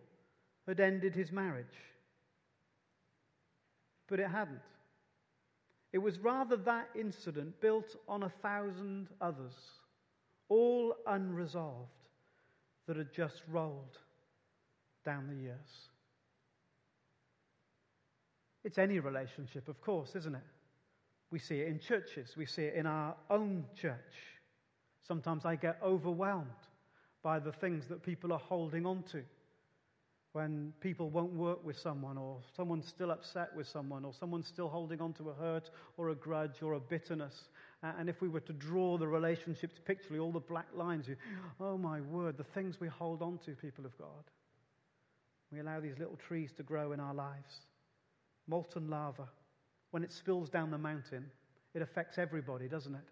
had 0.68 0.80
ended 0.80 1.14
his 1.14 1.32
marriage. 1.32 1.78
But 4.10 4.20
it 4.20 4.28
hadn't. 4.28 4.64
It 5.94 6.00
was 6.00 6.18
rather 6.18 6.58
that 6.58 6.90
incident 7.00 7.62
built 7.62 7.96
on 8.08 8.24
a 8.24 8.34
thousand 8.42 9.10
others, 9.22 9.54
all 10.50 10.96
unresolved, 11.06 11.92
that 12.88 12.98
had 12.98 13.14
just 13.14 13.44
rolled 13.52 14.00
down 15.06 15.28
the 15.28 15.36
years. 15.36 15.90
It's 18.64 18.80
any 18.80 19.00
relationship, 19.00 19.68
of 19.68 19.80
course, 19.80 20.16
isn't 20.16 20.34
it? 20.34 20.51
We 21.32 21.40
see 21.40 21.62
it 21.62 21.68
in 21.70 21.80
churches, 21.80 22.36
we 22.38 22.46
see 22.46 22.64
it 22.64 22.76
in 22.76 22.86
our 22.86 23.16
own 23.30 23.66
church. 23.76 23.98
Sometimes 25.08 25.46
I 25.46 25.56
get 25.56 25.80
overwhelmed 25.82 26.48
by 27.24 27.40
the 27.40 27.52
things 27.52 27.86
that 27.88 28.04
people 28.04 28.34
are 28.34 28.40
holding 28.40 28.86
on 28.86 29.04
to. 29.12 29.24
when 30.34 30.72
people 30.80 31.10
won't 31.10 31.34
work 31.34 31.64
with 31.66 31.78
someone, 31.78 32.18
or 32.18 32.38
someone's 32.56 32.88
still 32.88 33.12
upset 33.12 33.54
with 33.56 33.68
someone, 33.68 34.06
or 34.06 34.14
someone's 34.14 34.48
still 34.48 34.70
holding 34.70 35.02
on 35.02 35.12
to 35.14 35.30
a 35.30 35.34
hurt, 35.34 35.70
or 35.98 36.10
a 36.10 36.16
grudge, 36.16 36.62
or 36.62 36.74
a 36.74 36.80
bitterness. 36.80 37.50
And 37.84 38.08
if 38.08 38.22
we 38.22 38.30
were 38.30 38.40
to 38.42 38.54
draw 38.54 38.98
the 38.98 39.08
relationships 39.08 39.76
picturally, 39.84 40.20
all 40.20 40.32
the 40.32 40.40
black 40.40 40.68
lines, 40.74 41.08
you, 41.08 41.18
oh 41.60 41.78
my 41.78 42.00
word, 42.00 42.38
the 42.38 42.46
things 42.46 42.80
we 42.80 42.88
hold 42.88 43.22
on 43.22 43.40
to, 43.46 43.52
people 43.52 43.86
of 43.86 43.98
God. 43.98 44.24
We 45.52 45.60
allow 45.60 45.82
these 45.82 46.00
little 46.00 46.18
trees 46.28 46.52
to 46.58 46.64
grow 46.64 46.94
in 46.94 47.02
our 47.02 47.14
lives. 47.14 47.66
Molten 48.48 48.90
lava, 48.90 49.28
when 49.92 50.04
it 50.04 50.12
spills 50.12 50.50
down 50.50 50.72
the 50.72 50.78
mountain, 50.78 51.26
it 51.74 51.82
affects 51.82 52.18
everybody, 52.18 52.68
doesn't 52.68 52.96
it? 52.96 53.04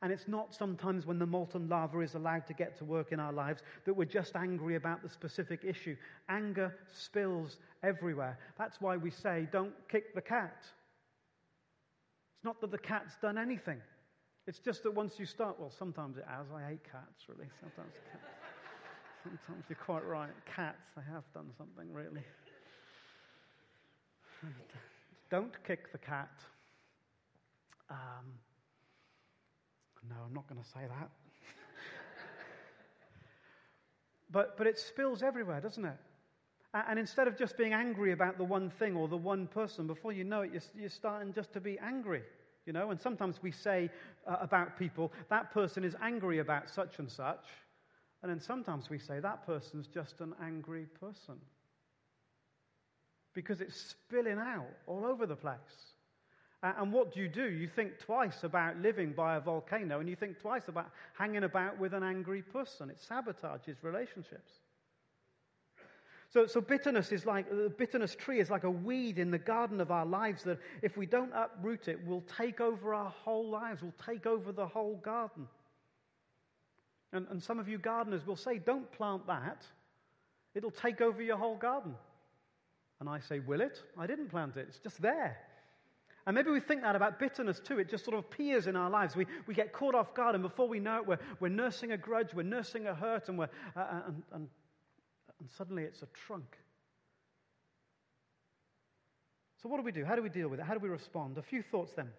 And 0.00 0.12
it's 0.12 0.28
not 0.28 0.54
sometimes 0.54 1.06
when 1.06 1.18
the 1.18 1.26
molten 1.26 1.68
lava 1.68 2.00
is 2.00 2.14
allowed 2.14 2.46
to 2.46 2.54
get 2.54 2.78
to 2.78 2.84
work 2.84 3.10
in 3.10 3.18
our 3.18 3.32
lives 3.32 3.62
that 3.84 3.94
we're 3.94 4.04
just 4.04 4.36
angry 4.36 4.76
about 4.76 5.02
the 5.02 5.08
specific 5.08 5.64
issue. 5.64 5.96
Anger 6.28 6.76
spills 6.94 7.56
everywhere. 7.82 8.38
That's 8.56 8.80
why 8.80 8.96
we 8.96 9.10
say, 9.10 9.48
don't 9.50 9.74
kick 9.88 10.14
the 10.14 10.20
cat. 10.20 10.58
It's 10.60 12.44
not 12.44 12.60
that 12.60 12.70
the 12.70 12.78
cat's 12.78 13.16
done 13.20 13.38
anything. 13.38 13.80
It's 14.46 14.60
just 14.60 14.84
that 14.84 14.94
once 14.94 15.18
you 15.18 15.26
start, 15.26 15.58
well, 15.58 15.72
sometimes 15.76 16.16
it 16.16 16.24
has. 16.28 16.46
I 16.54 16.62
hate 16.68 16.84
cats, 16.84 17.28
really. 17.28 17.50
Sometimes 17.60 17.92
cats. 18.12 18.24
Sometimes 19.24 19.64
you're 19.68 19.76
quite 19.84 20.06
right. 20.06 20.30
Cats, 20.54 20.92
they 20.96 21.02
have 21.12 21.24
done 21.34 21.50
something, 21.58 21.92
really. 21.92 22.22
Don't 25.30 25.52
kick 25.64 25.92
the 25.92 25.98
cat. 25.98 26.30
Um, 27.90 28.34
no, 30.08 30.16
I'm 30.26 30.34
not 30.34 30.48
going 30.48 30.62
to 30.62 30.68
say 30.68 30.80
that. 30.80 31.10
but, 34.30 34.56
but 34.56 34.66
it 34.66 34.78
spills 34.78 35.22
everywhere, 35.22 35.60
doesn't 35.60 35.84
it? 35.84 35.96
And 36.74 36.98
instead 36.98 37.28
of 37.28 37.38
just 37.38 37.56
being 37.56 37.72
angry 37.72 38.12
about 38.12 38.36
the 38.36 38.44
one 38.44 38.70
thing 38.70 38.94
or 38.94 39.08
the 39.08 39.16
one 39.16 39.46
person, 39.46 39.86
before 39.86 40.12
you 40.12 40.24
know 40.24 40.42
it, 40.42 40.52
you're, 40.52 40.62
you're 40.78 40.90
starting 40.90 41.32
just 41.32 41.52
to 41.54 41.60
be 41.60 41.78
angry. 41.78 42.22
You 42.66 42.74
know, 42.74 42.90
and 42.90 43.00
sometimes 43.00 43.42
we 43.42 43.50
say 43.50 43.88
uh, 44.26 44.36
about 44.40 44.78
people, 44.78 45.10
that 45.30 45.50
person 45.52 45.84
is 45.84 45.96
angry 46.02 46.40
about 46.40 46.68
such 46.68 46.98
and 46.98 47.10
such. 47.10 47.46
And 48.22 48.30
then 48.30 48.40
sometimes 48.40 48.90
we 48.90 48.98
say, 48.98 49.20
that 49.20 49.46
person's 49.46 49.86
just 49.86 50.20
an 50.20 50.34
angry 50.42 50.86
person. 51.00 51.36
Because 53.38 53.60
it's 53.60 53.80
spilling 53.80 54.40
out 54.40 54.66
all 54.88 55.06
over 55.06 55.24
the 55.24 55.36
place. 55.36 55.94
And 56.60 56.92
what 56.92 57.14
do 57.14 57.20
you 57.20 57.28
do? 57.28 57.48
You 57.48 57.68
think 57.68 58.00
twice 58.00 58.42
about 58.42 58.76
living 58.78 59.12
by 59.12 59.36
a 59.36 59.40
volcano, 59.40 60.00
and 60.00 60.08
you 60.08 60.16
think 60.16 60.40
twice 60.40 60.66
about 60.66 60.90
hanging 61.16 61.44
about 61.44 61.78
with 61.78 61.94
an 61.94 62.02
angry 62.02 62.42
person. 62.42 62.90
It 62.90 62.98
sabotages 63.08 63.76
relationships. 63.82 64.54
So, 66.30 66.46
so 66.46 66.60
bitterness 66.60 67.12
is 67.12 67.24
like 67.26 67.48
the 67.48 67.72
bitterness 67.78 68.16
tree 68.16 68.40
is 68.40 68.50
like 68.50 68.64
a 68.64 68.70
weed 68.70 69.20
in 69.20 69.30
the 69.30 69.38
garden 69.38 69.80
of 69.80 69.92
our 69.92 70.04
lives 70.04 70.42
that 70.42 70.58
if 70.82 70.96
we 70.96 71.06
don't 71.06 71.30
uproot 71.32 71.86
it, 71.86 72.04
will 72.04 72.24
take 72.36 72.60
over 72.60 72.92
our 72.92 73.10
whole 73.10 73.48
lives, 73.48 73.82
will 73.82 73.94
take 74.04 74.26
over 74.26 74.50
the 74.50 74.66
whole 74.66 74.96
garden. 74.96 75.46
And, 77.12 77.24
and 77.30 77.40
some 77.40 77.60
of 77.60 77.68
you 77.68 77.78
gardeners 77.78 78.26
will 78.26 78.34
say, 78.34 78.58
Don't 78.58 78.90
plant 78.90 79.28
that. 79.28 79.64
It'll 80.56 80.72
take 80.72 81.00
over 81.00 81.22
your 81.22 81.36
whole 81.36 81.56
garden. 81.56 81.94
And 83.00 83.08
I 83.08 83.20
say, 83.20 83.38
Will 83.38 83.60
it? 83.60 83.82
I 83.96 84.06
didn't 84.06 84.28
plant 84.28 84.56
it. 84.56 84.66
It's 84.68 84.78
just 84.78 85.00
there. 85.00 85.38
And 86.26 86.34
maybe 86.34 86.50
we 86.50 86.60
think 86.60 86.82
that 86.82 86.94
about 86.94 87.18
bitterness 87.18 87.58
too. 87.58 87.78
It 87.78 87.88
just 87.88 88.04
sort 88.04 88.18
of 88.18 88.24
appears 88.24 88.66
in 88.66 88.76
our 88.76 88.90
lives. 88.90 89.16
We, 89.16 89.26
we 89.46 89.54
get 89.54 89.72
caught 89.72 89.94
off 89.94 90.12
guard, 90.14 90.34
and 90.34 90.42
before 90.42 90.68
we 90.68 90.78
know 90.78 90.98
it, 90.98 91.06
we're, 91.06 91.18
we're 91.40 91.48
nursing 91.48 91.92
a 91.92 91.96
grudge, 91.96 92.34
we're 92.34 92.42
nursing 92.42 92.86
a 92.86 92.94
hurt, 92.94 93.30
and, 93.30 93.38
we're, 93.38 93.48
uh, 93.74 93.80
uh, 93.80 94.00
and, 94.08 94.22
and, 94.32 94.48
and 95.40 95.50
suddenly 95.56 95.84
it's 95.84 96.02
a 96.02 96.08
trunk. 96.26 96.58
So, 99.62 99.68
what 99.68 99.78
do 99.78 99.82
we 99.82 99.92
do? 99.92 100.04
How 100.04 100.16
do 100.16 100.22
we 100.22 100.28
deal 100.28 100.48
with 100.48 100.60
it? 100.60 100.66
How 100.66 100.74
do 100.74 100.80
we 100.80 100.90
respond? 100.90 101.38
A 101.38 101.42
few 101.42 101.62
thoughts 101.62 101.92
then 101.96 102.10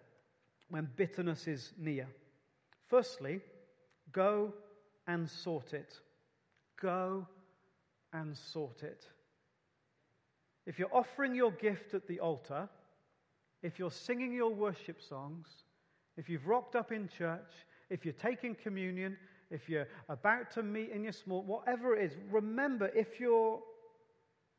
when 0.70 0.88
bitterness 0.96 1.46
is 1.46 1.72
near. 1.78 2.08
Firstly, 2.88 3.40
go 4.12 4.52
and 5.06 5.28
sort 5.28 5.72
it. 5.72 5.94
Go 6.80 7.26
and 8.12 8.36
sort 8.36 8.82
it. 8.82 9.04
If 10.66 10.78
you're 10.78 10.94
offering 10.94 11.34
your 11.34 11.52
gift 11.52 11.94
at 11.94 12.06
the 12.06 12.20
altar, 12.20 12.68
if 13.62 13.78
you're 13.78 13.90
singing 13.90 14.32
your 14.32 14.54
worship 14.54 15.00
songs, 15.02 15.46
if 16.16 16.28
you've 16.28 16.46
rocked 16.46 16.76
up 16.76 16.92
in 16.92 17.08
church, 17.08 17.52
if 17.88 18.04
you're 18.04 18.14
taking 18.14 18.54
communion, 18.54 19.16
if 19.50 19.68
you're 19.68 19.88
about 20.08 20.50
to 20.52 20.62
meet 20.62 20.90
in 20.90 21.02
your 21.02 21.12
small, 21.12 21.42
whatever 21.42 21.96
it 21.96 22.04
is, 22.04 22.16
remember 22.30 22.90
if 22.94 23.18
you're 23.18 23.60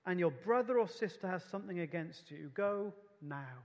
and 0.05 0.19
your 0.19 0.31
brother 0.31 0.79
or 0.79 0.87
sister 0.87 1.27
has 1.27 1.43
something 1.43 1.79
against 1.79 2.31
you, 2.31 2.49
go 2.55 2.91
now. 3.21 3.59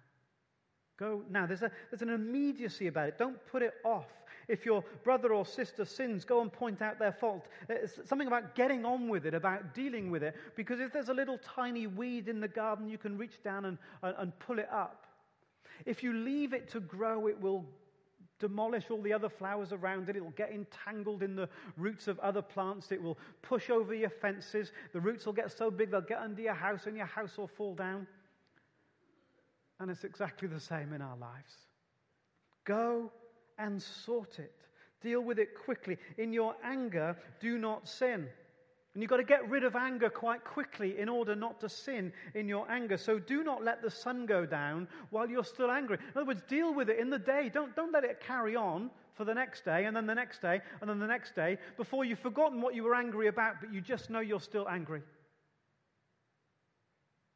Go 0.98 1.22
now. 1.30 1.46
There's, 1.46 1.62
a, 1.62 1.70
there's 1.90 2.02
an 2.02 2.10
immediacy 2.10 2.86
about 2.88 3.08
it. 3.08 3.18
Don't 3.18 3.38
put 3.50 3.62
it 3.62 3.74
off. 3.84 4.06
If 4.48 4.64
your 4.64 4.84
brother 5.02 5.32
or 5.32 5.44
sister 5.44 5.84
sins, 5.84 6.24
go 6.24 6.40
and 6.40 6.52
point 6.52 6.80
out 6.80 6.98
their 6.98 7.12
fault. 7.12 7.46
Uh, 7.68 7.74
it's 7.74 7.98
something 8.08 8.28
about 8.28 8.54
getting 8.54 8.84
on 8.84 9.08
with 9.08 9.26
it, 9.26 9.34
about 9.34 9.74
dealing 9.74 10.10
with 10.10 10.22
it. 10.22 10.36
Because 10.54 10.80
if 10.80 10.92
there's 10.92 11.08
a 11.08 11.14
little 11.14 11.38
tiny 11.38 11.86
weed 11.86 12.28
in 12.28 12.40
the 12.40 12.48
garden, 12.48 12.88
you 12.88 12.98
can 12.98 13.18
reach 13.18 13.42
down 13.42 13.64
and, 13.64 13.78
and, 14.02 14.14
and 14.18 14.38
pull 14.38 14.58
it 14.58 14.68
up. 14.72 15.06
If 15.84 16.02
you 16.02 16.12
leave 16.12 16.52
it 16.52 16.70
to 16.70 16.80
grow, 16.80 17.26
it 17.26 17.40
will 17.40 17.66
demolish 18.38 18.84
all 18.90 19.00
the 19.02 19.12
other 19.12 19.28
flowers 19.28 19.72
around 19.72 20.08
it. 20.08 20.16
It 20.16 20.22
will 20.22 20.30
get 20.30 20.52
entangled 20.52 21.22
in 21.22 21.36
the 21.36 21.48
roots 21.76 22.06
of 22.06 22.18
other 22.20 22.42
plants. 22.42 22.92
It 22.92 23.02
will 23.02 23.18
push 23.42 23.70
over 23.70 23.94
your 23.94 24.10
fences. 24.10 24.72
The 24.92 25.00
roots 25.00 25.26
will 25.26 25.32
get 25.32 25.50
so 25.50 25.70
big 25.70 25.90
they'll 25.90 26.00
get 26.02 26.20
under 26.20 26.42
your 26.42 26.54
house 26.54 26.86
and 26.86 26.96
your 26.96 27.06
house 27.06 27.36
will 27.36 27.48
fall 27.48 27.74
down. 27.74 28.06
And 29.80 29.90
it's 29.90 30.04
exactly 30.04 30.48
the 30.48 30.60
same 30.60 30.92
in 30.92 31.02
our 31.02 31.16
lives. 31.16 31.52
Go 32.64 33.12
and 33.58 33.82
sort 33.82 34.38
it. 34.38 34.54
Deal 35.02 35.20
with 35.20 35.38
it 35.38 35.50
quickly. 35.64 35.98
In 36.18 36.32
your 36.32 36.54
anger, 36.64 37.16
do 37.40 37.58
not 37.58 37.88
sin. 37.88 38.28
And 38.94 39.02
you've 39.02 39.10
got 39.10 39.18
to 39.18 39.24
get 39.24 39.46
rid 39.50 39.62
of 39.62 39.76
anger 39.76 40.08
quite 40.08 40.42
quickly 40.42 40.98
in 40.98 41.10
order 41.10 41.36
not 41.36 41.60
to 41.60 41.68
sin 41.68 42.14
in 42.34 42.48
your 42.48 42.70
anger. 42.70 42.96
So 42.96 43.18
do 43.18 43.44
not 43.44 43.62
let 43.62 43.82
the 43.82 43.90
sun 43.90 44.24
go 44.24 44.46
down 44.46 44.88
while 45.10 45.28
you're 45.28 45.44
still 45.44 45.70
angry. 45.70 45.98
In 45.98 46.16
other 46.16 46.24
words, 46.24 46.42
deal 46.48 46.72
with 46.72 46.88
it 46.88 46.98
in 46.98 47.10
the 47.10 47.18
day. 47.18 47.50
Don't, 47.52 47.76
don't 47.76 47.92
let 47.92 48.04
it 48.04 48.22
carry 48.26 48.56
on 48.56 48.90
for 49.12 49.24
the 49.24 49.34
next 49.34 49.64
day, 49.64 49.84
and 49.84 49.96
then 49.96 50.06
the 50.06 50.14
next 50.14 50.40
day, 50.42 50.60
and 50.80 50.88
then 50.88 50.98
the 50.98 51.06
next 51.06 51.34
day, 51.34 51.58
before 51.76 52.04
you've 52.04 52.18
forgotten 52.18 52.60
what 52.60 52.74
you 52.74 52.84
were 52.84 52.94
angry 52.94 53.28
about, 53.28 53.56
but 53.60 53.72
you 53.72 53.80
just 53.80 54.10
know 54.10 54.20
you're 54.20 54.40
still 54.40 54.68
angry. 54.68 55.02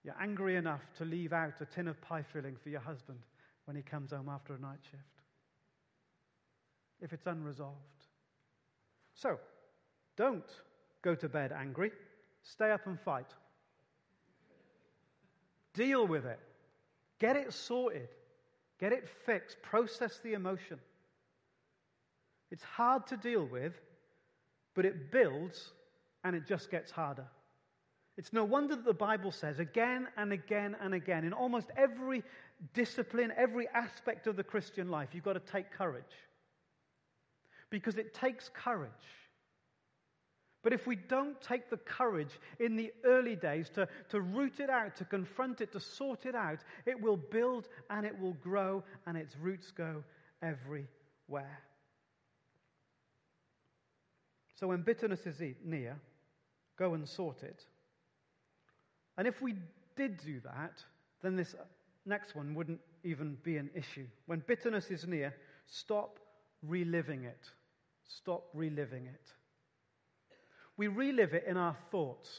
You're 0.04 0.20
angry 0.20 0.56
enough 0.56 0.83
to 0.98 1.04
leave 1.04 1.33
out 1.33 1.61
a 1.61 1.66
tin 1.66 1.88
of 1.88 2.00
pie 2.00 2.24
filling 2.33 2.56
for 2.62 2.70
your 2.70 2.80
husband 2.80 3.18
when 3.66 3.76
he 3.76 3.83
comes 3.83 4.12
home 4.12 4.28
after 4.28 4.54
a 4.54 4.59
night 4.59 4.78
shift. 4.90 5.19
If 7.00 7.12
it's 7.12 7.26
unresolved. 7.26 7.76
So, 9.14 9.38
don't 10.16 10.44
go 11.02 11.14
to 11.14 11.28
bed 11.28 11.52
angry. 11.52 11.92
Stay 12.42 12.70
up 12.70 12.86
and 12.86 12.98
fight. 13.00 13.26
Deal 15.74 16.06
with 16.06 16.26
it. 16.26 16.40
Get 17.18 17.36
it 17.36 17.52
sorted. 17.52 18.08
Get 18.78 18.92
it 18.92 19.08
fixed. 19.26 19.60
Process 19.62 20.18
the 20.22 20.32
emotion. 20.32 20.78
It's 22.50 22.64
hard 22.64 23.06
to 23.08 23.16
deal 23.16 23.44
with, 23.44 23.74
but 24.74 24.84
it 24.84 25.12
builds 25.12 25.72
and 26.24 26.34
it 26.34 26.46
just 26.46 26.70
gets 26.70 26.90
harder. 26.90 27.26
It's 28.16 28.32
no 28.32 28.44
wonder 28.44 28.76
that 28.76 28.84
the 28.84 28.92
Bible 28.92 29.32
says 29.32 29.58
again 29.60 30.08
and 30.16 30.32
again 30.32 30.76
and 30.80 30.92
again, 30.94 31.24
in 31.24 31.32
almost 31.32 31.70
every 31.76 32.22
discipline, 32.74 33.32
every 33.36 33.68
aspect 33.68 34.26
of 34.26 34.36
the 34.36 34.44
Christian 34.44 34.90
life, 34.90 35.10
you've 35.12 35.24
got 35.24 35.34
to 35.34 35.52
take 35.52 35.70
courage. 35.70 36.04
Because 37.70 37.96
it 37.96 38.12
takes 38.14 38.50
courage 38.52 38.90
but 40.62 40.72
if 40.72 40.87
we 40.87 40.96
don't 40.96 41.40
take 41.40 41.70
the 41.70 41.78
courage 41.78 42.38
in 42.59 42.76
the 42.76 42.92
early 43.04 43.35
days 43.35 43.70
to, 43.70 43.88
to 44.11 44.20
root 44.20 44.61
it 44.61 44.68
out, 44.68 44.94
to 44.96 45.04
confront 45.04 45.62
it, 45.62 45.72
to 45.72 45.80
sort 45.80 46.26
it 46.26 46.35
out, 46.35 46.59
it 46.85 47.00
will 47.00 47.16
build 47.16 47.68
and 47.88 48.04
it 48.04 48.18
will 48.18 48.35
grow 48.35 48.85
and 49.06 49.16
its 49.16 49.37
roots 49.37 49.70
go 49.70 50.04
everywhere. 50.42 51.62
So 54.54 54.68
when 54.68 54.83
bitterness 54.83 55.26
is 55.26 55.40
near, 55.64 55.98
go 56.78 56.92
and 56.92 57.09
sort 57.09 57.42
it. 57.42 57.64
And 59.16 59.26
if 59.26 59.40
we 59.40 59.54
did 59.96 60.18
do 60.18 60.40
that, 60.40 60.85
then 61.22 61.37
this 61.37 61.54
next 62.04 62.37
one 62.37 62.54
wouldn't 62.54 62.80
even 63.02 63.38
be 63.42 63.56
an 63.56 63.70
issue. 63.74 64.06
When 64.26 64.42
bitterness 64.46 64.90
is 64.90 65.06
near, 65.06 65.35
stop 65.66 66.18
reliving 66.62 67.24
it. 67.24 67.48
Stop 68.16 68.49
reliving 68.55 69.07
it 69.07 69.33
we 70.81 70.88
relive 70.88 71.35
it 71.35 71.44
in 71.46 71.59
our 71.59 71.77
thoughts. 71.90 72.31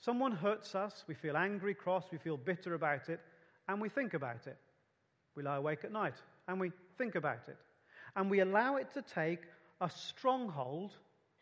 Someone 0.00 0.32
hurts 0.32 0.74
us, 0.74 1.04
we 1.06 1.14
feel 1.14 1.36
angry, 1.36 1.74
cross, 1.74 2.04
we 2.10 2.16
feel 2.16 2.38
bitter 2.38 2.72
about 2.72 3.10
it, 3.10 3.20
and 3.68 3.78
we 3.78 3.90
think 3.90 4.14
about 4.14 4.46
it. 4.46 4.56
We 5.36 5.42
lie 5.42 5.56
awake 5.56 5.84
at 5.84 5.92
night 5.92 6.14
and 6.48 6.58
we 6.58 6.72
think 6.96 7.14
about 7.14 7.46
it. 7.46 7.58
And 8.16 8.30
we 8.30 8.40
allow 8.40 8.76
it 8.76 8.88
to 8.94 9.02
take 9.02 9.40
a 9.82 9.90
stronghold, 9.90 10.92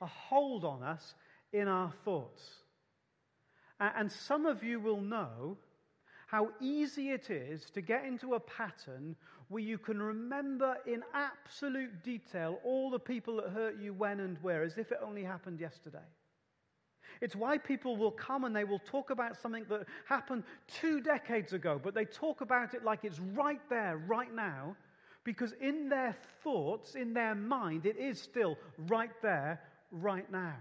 a 0.01 0.07
hold 0.07 0.65
on 0.65 0.83
us 0.83 1.15
in 1.53 1.69
our 1.69 1.93
thoughts. 2.05 2.43
And 3.79 4.11
some 4.11 4.47
of 4.47 4.65
you 4.65 4.81
will 4.81 5.01
know 5.01 5.59
how 6.27 6.51
easy 6.61 7.11
it 7.11 7.31
is 7.31 7.71
to 7.71 7.81
get 7.81 8.05
into 8.05 8.35
a 8.35 8.41
pattern 8.41 9.15
where 9.49 9.62
you 9.62 9.79
can 9.79 10.03
remember 10.03 10.77
in 10.87 11.03
absolute 11.15 12.03
detail 12.03 12.59
all 12.65 12.91
the 12.91 12.99
people 12.99 13.37
that 13.37 13.51
hurt 13.51 13.79
you 13.81 13.95
when 13.95 14.21
and 14.21 14.37
where 14.43 14.65
as 14.65 14.77
if 14.77 14.91
it 14.91 14.99
only 15.05 15.23
happened 15.23 15.61
yesterday. 15.61 15.99
It's 17.21 17.37
why 17.37 17.59
people 17.59 17.97
will 17.97 18.11
come 18.11 18.45
and 18.45 18.55
they 18.55 18.65
will 18.65 18.81
talk 18.81 19.11
about 19.11 19.41
something 19.41 19.65
that 19.69 19.87
happened 20.07 20.43
two 20.67 21.01
decades 21.01 21.53
ago, 21.53 21.81
but 21.83 21.95
they 21.95 22.05
talk 22.05 22.41
about 22.41 22.75
it 22.75 22.85
like 22.85 23.05
it's 23.05 23.21
right 23.21 23.61
there, 23.71 23.97
right 24.07 24.35
now, 24.35 24.77
because 25.25 25.55
in 25.61 25.89
their 25.89 26.17
thoughts, 26.43 26.95
in 26.97 27.15
their 27.15 27.35
mind, 27.35 27.87
it 27.87 27.97
is 27.97 28.21
still 28.21 28.59
right 28.89 29.11
there, 29.23 29.61
right 29.91 30.31
now. 30.31 30.57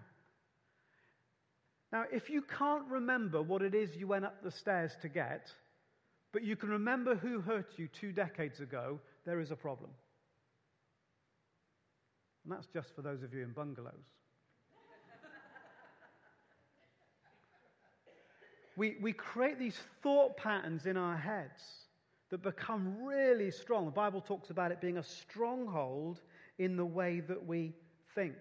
Now, 1.91 2.06
if 2.12 2.30
you 2.30 2.41
can't 2.41 2.86
remember 2.89 3.41
what 3.41 3.62
it 3.62 3.74
is 3.74 3.95
you 3.95 4.08
went 4.08 4.26
up 4.26 4.43
the 4.43 4.52
stairs 4.52 4.91
to 5.02 5.10
get, 5.10 5.52
but 6.32 6.43
you 6.43 6.56
can 6.56 6.69
remember 6.69 7.15
who 7.15 7.39
hurt 7.39 7.74
you 7.78 7.88
two 7.88 8.12
decades 8.12 8.60
ago, 8.60 9.00
there 9.26 9.39
is 9.39 9.52
a 9.52 9.56
problem. 9.56 9.89
And 12.43 12.54
that's 12.54 12.67
just 12.67 12.95
for 12.95 13.02
those 13.02 13.24
of 13.24 13.34
you 13.34 13.43
in 13.43 13.52
bungalows. 13.52 13.93
we, 18.78 18.98
we 19.02 19.13
create 19.13 19.58
these 19.58 19.80
thought 20.04 20.38
patterns 20.38 20.86
in 20.86 20.98
our 20.98 21.17
heads 21.17 21.62
that 22.30 22.43
become 22.43 23.04
really 23.04 23.52
strong. 23.52 23.86
The 23.86 23.91
Bible 23.91 24.21
talks 24.21 24.50
about 24.50 24.71
it 24.71 24.82
being 24.82 24.98
a 24.98 25.04
stronghold 25.04 26.21
in 26.60 26.76
the 26.76 26.86
way 26.86 27.21
that 27.21 27.45
we 27.45 27.74
think. 28.13 28.36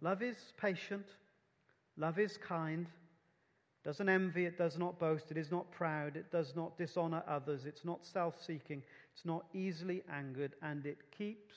Love 0.00 0.22
is 0.22 0.36
patient, 0.56 1.06
love 2.00 2.18
is 2.18 2.38
kind, 2.38 2.86
doesn't 3.84 4.08
envy, 4.08 4.46
it 4.46 4.58
does 4.58 4.78
not 4.78 4.98
boast, 4.98 5.30
it 5.30 5.36
is 5.36 5.50
not 5.50 5.70
proud, 5.70 6.16
it 6.16 6.30
does 6.32 6.54
not 6.56 6.76
dishonor 6.78 7.22
others, 7.28 7.66
it's 7.66 7.84
not 7.84 8.04
self 8.04 8.34
seeking, 8.44 8.82
it's 9.12 9.24
not 9.24 9.44
easily 9.54 10.02
angered, 10.12 10.54
and 10.62 10.86
it 10.86 10.98
keeps 11.16 11.54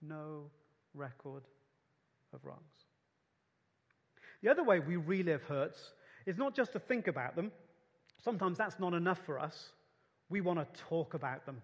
no 0.00 0.44
record 0.94 1.42
of 2.32 2.44
wrongs. 2.44 2.60
The 4.42 4.50
other 4.50 4.64
way 4.64 4.80
we 4.80 4.96
relive 4.96 5.42
hurts 5.42 5.92
is 6.26 6.38
not 6.38 6.54
just 6.54 6.72
to 6.72 6.78
think 6.78 7.06
about 7.06 7.36
them. 7.36 7.52
Sometimes 8.22 8.58
that's 8.58 8.78
not 8.78 8.94
enough 8.94 9.20
for 9.24 9.38
us. 9.38 9.70
We 10.30 10.40
want 10.40 10.58
to 10.58 10.80
talk 10.88 11.14
about 11.14 11.44
them. 11.44 11.60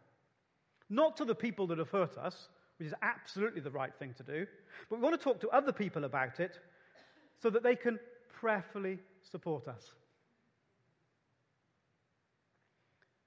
Not 0.91 1.17
to 1.19 1.25
the 1.25 1.35
people 1.35 1.67
that 1.69 1.79
have 1.79 1.91
hurt 1.91 2.17
us, 2.19 2.49
which 2.79 2.87
is 2.87 2.95
absolutely 3.03 3.61
the 3.61 3.71
right 3.71 3.93
thing 3.99 4.15
to 4.17 4.23
do, 4.23 4.47
but 4.89 4.97
we 4.97 5.03
want 5.03 5.19
to 5.19 5.23
talk 5.23 5.41
to 5.41 5.49
other 5.51 5.73
people 5.73 6.05
about 6.05 6.41
it 6.41 6.59
so 7.43 7.51
that 7.51 7.63
they 7.63 7.77
can 7.77 7.99
prayerfully 8.41 8.99
support 9.31 9.69
us. 9.69 9.83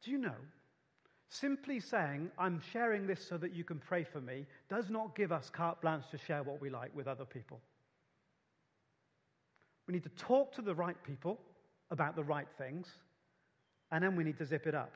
Do 0.03 0.11
you 0.11 0.17
know? 0.17 0.35
Simply 1.29 1.79
saying, 1.79 2.29
I'm 2.37 2.61
sharing 2.73 3.07
this 3.07 3.25
so 3.25 3.37
that 3.37 3.53
you 3.53 3.63
can 3.63 3.79
pray 3.79 4.03
for 4.03 4.19
me, 4.19 4.45
does 4.69 4.89
not 4.89 5.15
give 5.15 5.31
us 5.31 5.49
carte 5.49 5.81
blanche 5.81 6.03
to 6.11 6.17
share 6.17 6.43
what 6.43 6.61
we 6.61 6.69
like 6.69 6.93
with 6.95 7.07
other 7.07 7.23
people. 7.23 7.61
We 9.87 9.93
need 9.93 10.03
to 10.03 10.09
talk 10.09 10.53
to 10.55 10.61
the 10.61 10.75
right 10.75 11.01
people 11.03 11.39
about 11.89 12.15
the 12.15 12.23
right 12.23 12.47
things, 12.57 12.87
and 13.91 14.03
then 14.03 14.15
we 14.15 14.23
need 14.23 14.37
to 14.39 14.45
zip 14.45 14.67
it 14.67 14.75
up. 14.75 14.93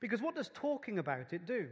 Because 0.00 0.22
what 0.22 0.34
does 0.34 0.50
talking 0.54 0.98
about 0.98 1.32
it 1.32 1.46
do? 1.46 1.66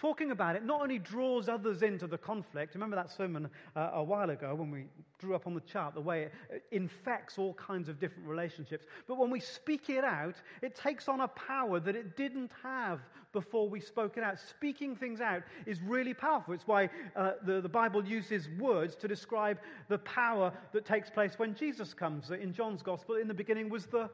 Talking 0.00 0.30
about 0.30 0.56
it 0.56 0.64
not 0.64 0.80
only 0.80 0.98
draws 0.98 1.46
others 1.46 1.82
into 1.82 2.06
the 2.06 2.16
conflict, 2.16 2.72
remember 2.72 2.96
that 2.96 3.10
sermon 3.10 3.50
uh, 3.76 3.90
a 3.92 4.02
while 4.02 4.30
ago 4.30 4.54
when 4.54 4.70
we 4.70 4.84
drew 5.18 5.34
up 5.34 5.46
on 5.46 5.52
the 5.52 5.60
chart 5.60 5.92
the 5.92 6.00
way 6.00 6.30
it 6.48 6.62
infects 6.70 7.36
all 7.36 7.52
kinds 7.52 7.86
of 7.86 8.00
different 8.00 8.26
relationships, 8.26 8.86
but 9.06 9.18
when 9.18 9.28
we 9.28 9.40
speak 9.40 9.90
it 9.90 10.02
out, 10.02 10.36
it 10.62 10.74
takes 10.74 11.06
on 11.06 11.20
a 11.20 11.28
power 11.28 11.78
that 11.80 11.94
it 11.94 12.16
didn't 12.16 12.50
have 12.62 13.00
before 13.34 13.68
we 13.68 13.78
spoke 13.78 14.16
it 14.16 14.24
out. 14.24 14.40
Speaking 14.40 14.96
things 14.96 15.20
out 15.20 15.42
is 15.66 15.82
really 15.82 16.14
powerful. 16.14 16.54
It's 16.54 16.66
why 16.66 16.88
uh, 17.14 17.32
the, 17.44 17.60
the 17.60 17.68
Bible 17.68 18.02
uses 18.02 18.48
words 18.58 18.96
to 18.96 19.06
describe 19.06 19.58
the 19.88 19.98
power 19.98 20.50
that 20.72 20.86
takes 20.86 21.10
place 21.10 21.34
when 21.38 21.54
Jesus 21.54 21.92
comes. 21.92 22.30
In 22.30 22.54
John's 22.54 22.80
Gospel, 22.80 23.16
in 23.16 23.28
the 23.28 23.34
beginning 23.34 23.68
was 23.68 23.84
the 23.84 24.08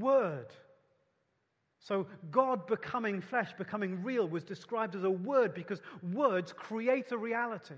Word. 0.00 0.48
So, 1.80 2.06
God 2.30 2.66
becoming 2.66 3.20
flesh, 3.20 3.52
becoming 3.56 4.02
real, 4.02 4.28
was 4.28 4.44
described 4.44 4.96
as 4.96 5.04
a 5.04 5.10
word 5.10 5.54
because 5.54 5.80
words 6.12 6.52
create 6.52 7.12
a 7.12 7.18
reality. 7.18 7.76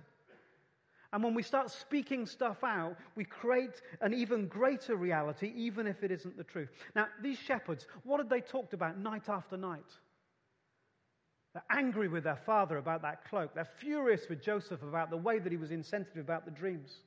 And 1.12 1.24
when 1.24 1.34
we 1.34 1.42
start 1.42 1.70
speaking 1.70 2.24
stuff 2.24 2.62
out, 2.62 2.96
we 3.16 3.24
create 3.24 3.82
an 4.00 4.14
even 4.14 4.46
greater 4.46 4.96
reality, 4.96 5.52
even 5.56 5.86
if 5.86 6.02
it 6.02 6.10
isn't 6.12 6.36
the 6.36 6.44
truth. 6.44 6.70
Now, 6.94 7.08
these 7.20 7.38
shepherds, 7.38 7.86
what 8.04 8.18
had 8.18 8.30
they 8.30 8.40
talked 8.40 8.74
about 8.74 8.96
night 8.96 9.28
after 9.28 9.56
night? 9.56 9.90
They're 11.52 11.64
angry 11.70 12.06
with 12.06 12.24
their 12.24 12.40
father 12.46 12.76
about 12.76 13.02
that 13.02 13.28
cloak. 13.28 13.54
They're 13.54 13.68
furious 13.78 14.28
with 14.28 14.40
Joseph 14.40 14.82
about 14.82 15.10
the 15.10 15.16
way 15.16 15.40
that 15.40 15.50
he 15.50 15.58
was 15.58 15.72
insensitive 15.72 16.24
about 16.24 16.44
the 16.44 16.52
dreams 16.52 17.00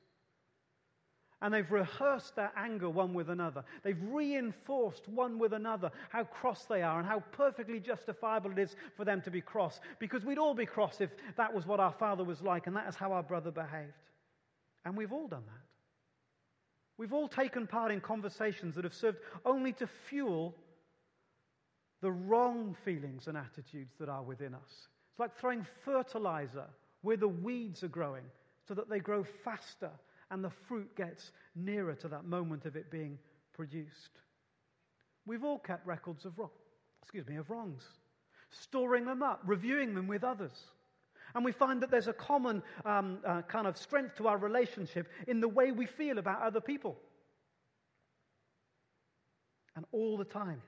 and 1.44 1.52
they've 1.52 1.70
rehearsed 1.70 2.36
their 2.36 2.50
anger 2.56 2.88
one 2.88 3.12
with 3.12 3.28
another. 3.28 3.64
They've 3.82 4.02
reinforced 4.08 5.06
one 5.10 5.38
with 5.38 5.52
another 5.52 5.90
how 6.08 6.24
cross 6.24 6.64
they 6.64 6.80
are 6.80 6.98
and 6.98 7.06
how 7.06 7.20
perfectly 7.32 7.80
justifiable 7.80 8.50
it 8.52 8.58
is 8.58 8.76
for 8.96 9.04
them 9.04 9.20
to 9.20 9.30
be 9.30 9.42
cross. 9.42 9.78
Because 9.98 10.24
we'd 10.24 10.38
all 10.38 10.54
be 10.54 10.64
cross 10.64 11.02
if 11.02 11.10
that 11.36 11.52
was 11.52 11.66
what 11.66 11.80
our 11.80 11.92
father 11.92 12.24
was 12.24 12.40
like 12.40 12.66
and 12.66 12.74
that 12.74 12.88
is 12.88 12.94
how 12.94 13.12
our 13.12 13.22
brother 13.22 13.50
behaved. 13.50 13.92
And 14.86 14.96
we've 14.96 15.12
all 15.12 15.28
done 15.28 15.42
that. 15.46 15.66
We've 16.96 17.12
all 17.12 17.28
taken 17.28 17.66
part 17.66 17.92
in 17.92 18.00
conversations 18.00 18.74
that 18.76 18.84
have 18.84 18.94
served 18.94 19.18
only 19.44 19.74
to 19.74 19.86
fuel 20.08 20.54
the 22.00 22.10
wrong 22.10 22.74
feelings 22.86 23.26
and 23.28 23.36
attitudes 23.36 23.92
that 24.00 24.08
are 24.08 24.22
within 24.22 24.54
us. 24.54 24.88
It's 25.10 25.20
like 25.20 25.36
throwing 25.36 25.66
fertilizer 25.84 26.68
where 27.02 27.18
the 27.18 27.28
weeds 27.28 27.84
are 27.84 27.88
growing 27.88 28.24
so 28.66 28.72
that 28.72 28.88
they 28.88 28.98
grow 28.98 29.26
faster 29.44 29.90
and 30.30 30.42
the 30.42 30.50
fruit 30.50 30.94
gets 30.96 31.32
nearer 31.54 31.94
to 31.94 32.08
that 32.08 32.24
moment 32.24 32.64
of 32.64 32.76
it 32.76 32.90
being 32.90 33.18
produced. 33.52 34.20
We've 35.26 35.44
all 35.44 35.58
kept 35.58 35.86
records 35.86 36.24
of 36.24 36.38
wrong, 36.38 36.50
excuse 37.02 37.26
me, 37.26 37.36
of 37.36 37.50
wrongs, 37.50 37.82
storing 38.50 39.06
them 39.06 39.22
up, 39.22 39.40
reviewing 39.44 39.94
them 39.94 40.06
with 40.06 40.24
others. 40.24 40.64
And 41.34 41.44
we 41.44 41.52
find 41.52 41.82
that 41.82 41.90
there's 41.90 42.08
a 42.08 42.12
common 42.12 42.62
um, 42.84 43.18
uh, 43.26 43.42
kind 43.42 43.66
of 43.66 43.76
strength 43.76 44.16
to 44.16 44.28
our 44.28 44.38
relationship 44.38 45.08
in 45.26 45.40
the 45.40 45.48
way 45.48 45.72
we 45.72 45.86
feel 45.86 46.18
about 46.18 46.42
other 46.42 46.60
people. 46.60 46.96
And 49.76 49.84
all 49.90 50.16
the 50.16 50.24
time, 50.24 50.62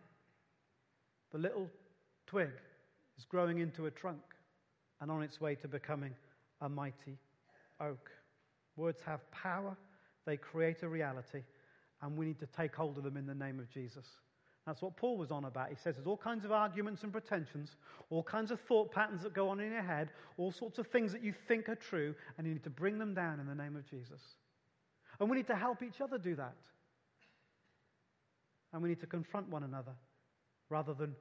the 1.32 1.38
little 1.38 1.70
twig 2.26 2.50
is 3.18 3.24
growing 3.24 3.58
into 3.58 3.86
a 3.86 3.90
trunk 3.90 4.22
and 5.00 5.10
on 5.10 5.22
its 5.22 5.40
way 5.40 5.54
to 5.56 5.68
becoming 5.68 6.14
a 6.60 6.68
mighty 6.68 7.18
oak. 7.80 8.10
Words 8.76 9.00
have 9.06 9.20
power, 9.30 9.76
they 10.26 10.36
create 10.36 10.82
a 10.82 10.88
reality, 10.88 11.42
and 12.02 12.16
we 12.16 12.26
need 12.26 12.38
to 12.40 12.46
take 12.46 12.74
hold 12.74 12.98
of 12.98 13.04
them 13.04 13.16
in 13.16 13.26
the 13.26 13.34
name 13.34 13.58
of 13.58 13.70
Jesus. 13.70 14.06
That's 14.66 14.82
what 14.82 14.96
Paul 14.96 15.16
was 15.16 15.30
on 15.30 15.44
about. 15.44 15.68
He 15.68 15.76
says 15.76 15.94
there's 15.94 16.08
all 16.08 16.16
kinds 16.16 16.44
of 16.44 16.50
arguments 16.50 17.04
and 17.04 17.12
pretensions, 17.12 17.70
all 18.10 18.24
kinds 18.24 18.50
of 18.50 18.60
thought 18.62 18.90
patterns 18.90 19.22
that 19.22 19.32
go 19.32 19.48
on 19.48 19.60
in 19.60 19.70
your 19.70 19.82
head, 19.82 20.10
all 20.38 20.50
sorts 20.50 20.78
of 20.78 20.88
things 20.88 21.12
that 21.12 21.22
you 21.22 21.32
think 21.46 21.68
are 21.68 21.76
true, 21.76 22.14
and 22.36 22.46
you 22.46 22.52
need 22.52 22.64
to 22.64 22.70
bring 22.70 22.98
them 22.98 23.14
down 23.14 23.38
in 23.38 23.46
the 23.46 23.54
name 23.54 23.76
of 23.76 23.88
Jesus. 23.88 24.20
And 25.20 25.30
we 25.30 25.36
need 25.36 25.46
to 25.46 25.54
help 25.54 25.82
each 25.82 26.00
other 26.00 26.18
do 26.18 26.34
that. 26.34 26.56
And 28.72 28.82
we 28.82 28.88
need 28.88 29.00
to 29.00 29.06
confront 29.06 29.48
one 29.48 29.62
another 29.62 29.92
rather 30.68 30.94
than 30.94 31.14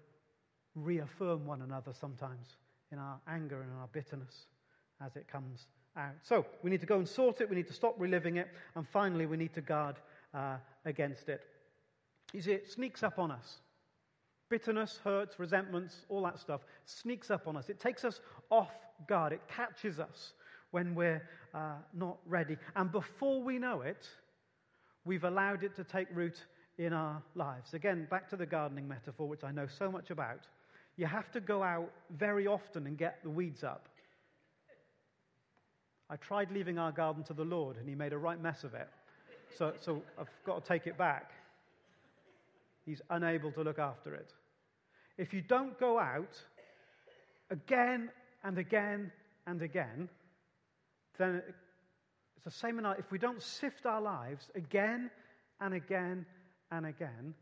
reaffirm 0.73 1.45
one 1.45 1.61
another 1.61 1.93
sometimes 1.93 2.47
in 2.91 2.97
our 2.97 3.19
anger 3.27 3.61
and 3.61 3.71
our 3.79 3.87
bitterness 3.93 4.47
as 5.01 5.15
it 5.15 5.27
comes 5.27 5.67
out. 5.97 6.15
So 6.23 6.45
we 6.63 6.69
need 6.69 6.81
to 6.81 6.87
go 6.87 6.97
and 6.97 7.07
sort 7.07 7.41
it, 7.41 7.49
we 7.49 7.55
need 7.55 7.67
to 7.67 7.73
stop 7.73 7.95
reliving 7.97 8.37
it, 8.37 8.47
and 8.75 8.87
finally, 8.87 9.25
we 9.25 9.37
need 9.37 9.53
to 9.53 9.61
guard 9.61 9.95
uh, 10.33 10.57
against 10.85 11.29
it. 11.29 11.41
You 12.33 12.41
see, 12.41 12.51
it 12.51 12.71
sneaks 12.71 13.03
up 13.03 13.19
on 13.19 13.31
us. 13.31 13.57
Bitterness, 14.49 14.99
hurts, 15.03 15.39
resentments, 15.39 16.05
all 16.09 16.23
that 16.23 16.39
stuff 16.39 16.61
sneaks 16.85 17.31
up 17.31 17.47
on 17.47 17.57
us. 17.57 17.69
It 17.69 17.79
takes 17.79 18.05
us 18.05 18.19
off 18.49 18.71
guard, 19.07 19.33
it 19.33 19.41
catches 19.47 19.99
us 19.99 20.33
when 20.71 20.93
we're 20.93 21.27
uh, 21.53 21.75
not 21.93 22.17
ready. 22.25 22.57
And 22.75 22.91
before 22.91 23.41
we 23.41 23.57
know 23.57 23.81
it, 23.81 24.07
we've 25.05 25.23
allowed 25.23 25.63
it 25.63 25.75
to 25.77 25.83
take 25.83 26.07
root 26.13 26.45
in 26.77 26.93
our 26.93 27.23
lives. 27.33 27.73
Again, 27.73 28.07
back 28.09 28.29
to 28.29 28.35
the 28.35 28.45
gardening 28.45 28.87
metaphor, 28.87 29.27
which 29.27 29.43
I 29.43 29.51
know 29.51 29.67
so 29.67 29.89
much 29.89 30.11
about. 30.11 30.41
You 30.97 31.05
have 31.05 31.31
to 31.31 31.39
go 31.39 31.63
out 31.63 31.91
very 32.09 32.47
often 32.47 32.87
and 32.87 32.97
get 32.97 33.23
the 33.23 33.29
weeds 33.29 33.63
up. 33.63 33.87
I 36.09 36.15
tried 36.17 36.51
leaving 36.51 36.77
our 36.77 36.91
garden 36.91 37.23
to 37.25 37.33
the 37.33 37.43
Lord, 37.43 37.77
and 37.77 37.87
He 37.87 37.95
made 37.95 38.13
a 38.13 38.17
right 38.17 38.41
mess 38.41 38.63
of 38.63 38.73
it. 38.73 38.87
So, 39.57 39.73
so 39.79 40.01
I've 40.19 40.29
got 40.45 40.63
to 40.63 40.67
take 40.67 40.87
it 40.87 40.97
back. 40.97 41.31
He's 42.85 43.01
unable 43.09 43.51
to 43.53 43.61
look 43.61 43.79
after 43.79 44.13
it. 44.13 44.31
If 45.17 45.33
you 45.33 45.41
don't 45.41 45.79
go 45.79 45.97
out 45.97 46.37
again 47.49 48.09
and 48.43 48.57
again 48.57 49.11
and 49.47 49.61
again, 49.61 50.09
then 51.17 51.41
it's 52.35 52.43
the 52.43 52.51
same 52.51 52.77
in 52.77 52.85
our, 52.85 52.95
if 52.97 53.11
we 53.11 53.17
don't 53.17 53.41
sift 53.41 53.85
our 53.85 54.01
lives 54.01 54.49
again 54.55 55.09
and 55.61 55.73
again 55.73 56.25
and 56.71 56.85
again, 56.85 57.33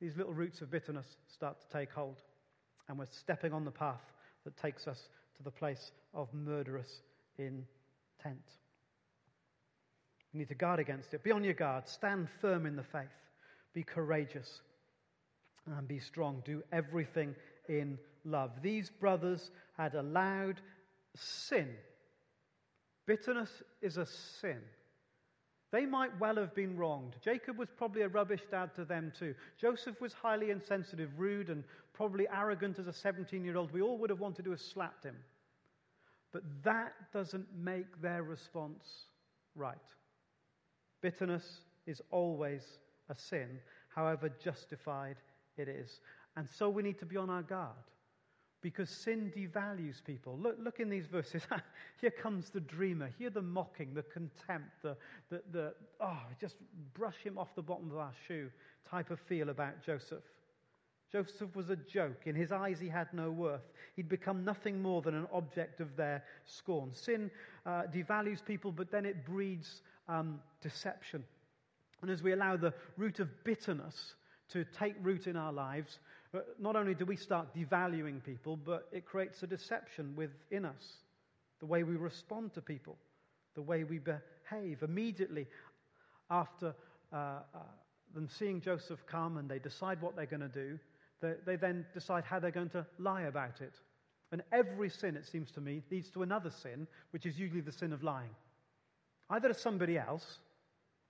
these 0.00 0.16
little 0.16 0.34
roots 0.34 0.60
of 0.60 0.70
bitterness 0.70 1.16
start 1.26 1.60
to 1.60 1.78
take 1.78 1.90
hold. 1.92 2.16
And 2.88 2.98
we're 2.98 3.06
stepping 3.10 3.52
on 3.52 3.64
the 3.64 3.70
path 3.70 4.12
that 4.44 4.56
takes 4.56 4.86
us 4.86 5.08
to 5.36 5.42
the 5.42 5.50
place 5.50 5.92
of 6.12 6.28
murderous 6.34 7.02
intent. 8.24 8.42
You 10.32 10.40
need 10.40 10.48
to 10.48 10.54
guard 10.54 10.80
against 10.80 11.12
it. 11.14 11.22
Be 11.22 11.30
on 11.30 11.44
your 11.44 11.54
guard. 11.54 11.88
Stand 11.88 12.28
firm 12.40 12.66
in 12.66 12.76
the 12.76 12.82
faith. 12.82 13.08
Be 13.74 13.82
courageous 13.82 14.60
and 15.66 15.86
be 15.86 15.98
strong. 15.98 16.42
Do 16.44 16.62
everything 16.72 17.34
in 17.68 17.98
love. 18.24 18.50
These 18.62 18.90
brothers 18.90 19.50
had 19.76 19.94
allowed 19.94 20.60
sin. 21.14 21.68
Bitterness 23.06 23.62
is 23.82 23.98
a 23.98 24.06
sin. 24.06 24.60
They 25.70 25.86
might 25.86 26.18
well 26.20 26.36
have 26.36 26.54
been 26.54 26.76
wronged. 26.76 27.16
Jacob 27.24 27.56
was 27.56 27.68
probably 27.76 28.02
a 28.02 28.08
rubbish 28.08 28.42
dad 28.50 28.74
to 28.76 28.84
them 28.84 29.12
too. 29.18 29.34
Joseph 29.58 30.00
was 30.00 30.12
highly 30.12 30.50
insensitive, 30.50 31.10
rude, 31.18 31.48
and 31.48 31.64
probably 31.94 32.26
arrogant 32.28 32.78
as 32.78 32.86
a 32.86 32.92
17 32.92 33.44
year 33.44 33.56
old. 33.56 33.72
We 33.72 33.80
all 33.80 33.98
would 33.98 34.10
have 34.10 34.20
wanted 34.20 34.44
to 34.44 34.50
have 34.50 34.60
slapped 34.60 35.04
him. 35.04 35.16
But 36.32 36.42
that 36.62 36.94
doesn't 37.12 37.46
make 37.54 38.00
their 38.00 38.22
response 38.22 39.06
right. 39.54 39.76
Bitterness 41.02 41.60
is 41.86 42.00
always 42.10 42.62
a 43.08 43.14
sin, 43.14 43.58
however 43.94 44.30
justified 44.42 45.16
it 45.56 45.68
is. 45.68 46.00
And 46.36 46.48
so 46.48 46.70
we 46.70 46.82
need 46.82 46.98
to 47.00 47.06
be 47.06 47.16
on 47.16 47.28
our 47.28 47.42
guard 47.42 47.76
because 48.62 48.88
sin 48.88 49.32
devalues 49.36 50.02
people. 50.02 50.38
Look, 50.40 50.56
look 50.60 50.80
in 50.80 50.88
these 50.88 51.06
verses. 51.06 51.42
Here 52.00 52.12
comes 52.12 52.50
the 52.50 52.60
dreamer. 52.60 53.10
Hear 53.18 53.28
the 53.28 53.42
mocking, 53.42 53.92
the 53.92 54.04
contempt, 54.04 54.70
the, 54.82 54.96
the, 55.28 55.42
the, 55.52 55.74
oh, 56.00 56.22
just 56.40 56.54
brush 56.94 57.16
him 57.22 57.36
off 57.36 57.54
the 57.54 57.62
bottom 57.62 57.90
of 57.90 57.98
our 57.98 58.12
shoe 58.26 58.48
type 58.88 59.10
of 59.10 59.20
feel 59.20 59.50
about 59.50 59.84
Joseph. 59.84 60.22
Joseph 61.12 61.54
was 61.54 61.68
a 61.68 61.76
joke. 61.76 62.22
In 62.24 62.34
his 62.34 62.52
eyes, 62.52 62.78
he 62.80 62.88
had 62.88 63.12
no 63.12 63.30
worth. 63.30 63.70
He'd 63.96 64.08
become 64.08 64.44
nothing 64.44 64.80
more 64.80 65.02
than 65.02 65.14
an 65.14 65.26
object 65.30 65.80
of 65.80 65.94
their 65.94 66.24
scorn. 66.46 66.94
Sin 66.94 67.30
uh, 67.66 67.82
devalues 67.94 68.42
people, 68.42 68.72
but 68.72 68.90
then 68.90 69.04
it 69.04 69.26
breeds 69.26 69.82
um, 70.08 70.40
deception. 70.62 71.22
And 72.00 72.10
as 72.10 72.22
we 72.22 72.32
allow 72.32 72.56
the 72.56 72.72
root 72.96 73.20
of 73.20 73.28
bitterness 73.44 74.14
to 74.52 74.64
take 74.78 74.94
root 75.02 75.26
in 75.26 75.36
our 75.36 75.52
lives, 75.52 75.98
uh, 76.34 76.38
not 76.58 76.76
only 76.76 76.94
do 76.94 77.04
we 77.04 77.16
start 77.16 77.54
devaluing 77.54 78.24
people, 78.24 78.56
but 78.56 78.88
it 78.90 79.04
creates 79.04 79.42
a 79.42 79.46
deception 79.46 80.14
within 80.16 80.64
us. 80.64 80.94
The 81.60 81.66
way 81.66 81.82
we 81.82 81.96
respond 81.96 82.54
to 82.54 82.62
people, 82.62 82.96
the 83.54 83.62
way 83.62 83.84
we 83.84 83.98
behave. 83.98 84.82
Immediately 84.82 85.46
after 86.30 86.74
uh, 87.12 87.16
uh, 87.16 87.58
them 88.14 88.28
seeing 88.38 88.62
Joseph 88.62 89.00
come 89.06 89.36
and 89.36 89.48
they 89.48 89.58
decide 89.58 90.00
what 90.00 90.16
they're 90.16 90.24
going 90.24 90.40
to 90.40 90.48
do, 90.48 90.78
they, 91.22 91.34
they 91.46 91.56
then 91.56 91.86
decide 91.94 92.24
how 92.24 92.38
they're 92.38 92.50
going 92.50 92.68
to 92.70 92.84
lie 92.98 93.22
about 93.22 93.60
it. 93.60 93.72
And 94.32 94.42
every 94.52 94.90
sin, 94.90 95.16
it 95.16 95.26
seems 95.26 95.50
to 95.52 95.60
me, 95.60 95.82
leads 95.90 96.10
to 96.10 96.22
another 96.22 96.50
sin, 96.50 96.86
which 97.10 97.26
is 97.26 97.38
usually 97.38 97.60
the 97.60 97.72
sin 97.72 97.92
of 97.92 98.02
lying. 98.02 98.30
Either 99.30 99.48
to 99.48 99.54
somebody 99.54 99.98
else, 99.98 100.38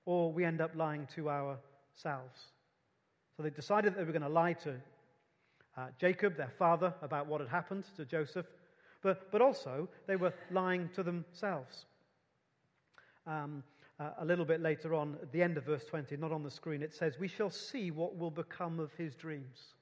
or 0.04 0.32
we 0.32 0.44
end 0.44 0.60
up 0.60 0.72
lying 0.74 1.08
to 1.14 1.30
ourselves. 1.30 2.40
So 3.36 3.42
they 3.42 3.50
decided 3.50 3.94
they 3.94 4.04
were 4.04 4.12
going 4.12 4.22
to 4.22 4.28
lie 4.28 4.52
to 4.54 4.74
uh, 5.76 5.86
Jacob, 5.98 6.36
their 6.36 6.52
father, 6.58 6.92
about 7.00 7.26
what 7.26 7.40
had 7.40 7.48
happened 7.48 7.84
to 7.96 8.04
Joseph, 8.04 8.46
but, 9.02 9.30
but 9.32 9.40
also 9.40 9.88
they 10.06 10.16
were 10.16 10.34
lying 10.50 10.90
to 10.94 11.02
themselves. 11.02 11.86
Um, 13.26 13.62
uh, 13.98 14.10
a 14.18 14.24
little 14.24 14.44
bit 14.44 14.60
later 14.60 14.94
on, 14.94 15.16
at 15.22 15.32
the 15.32 15.42
end 15.42 15.56
of 15.56 15.64
verse 15.64 15.84
20, 15.84 16.16
not 16.16 16.32
on 16.32 16.42
the 16.42 16.50
screen, 16.50 16.82
it 16.82 16.92
says, 16.92 17.18
We 17.18 17.28
shall 17.28 17.50
see 17.50 17.90
what 17.90 18.16
will 18.16 18.30
become 18.30 18.80
of 18.80 18.92
his 18.94 19.14
dreams. 19.14 19.74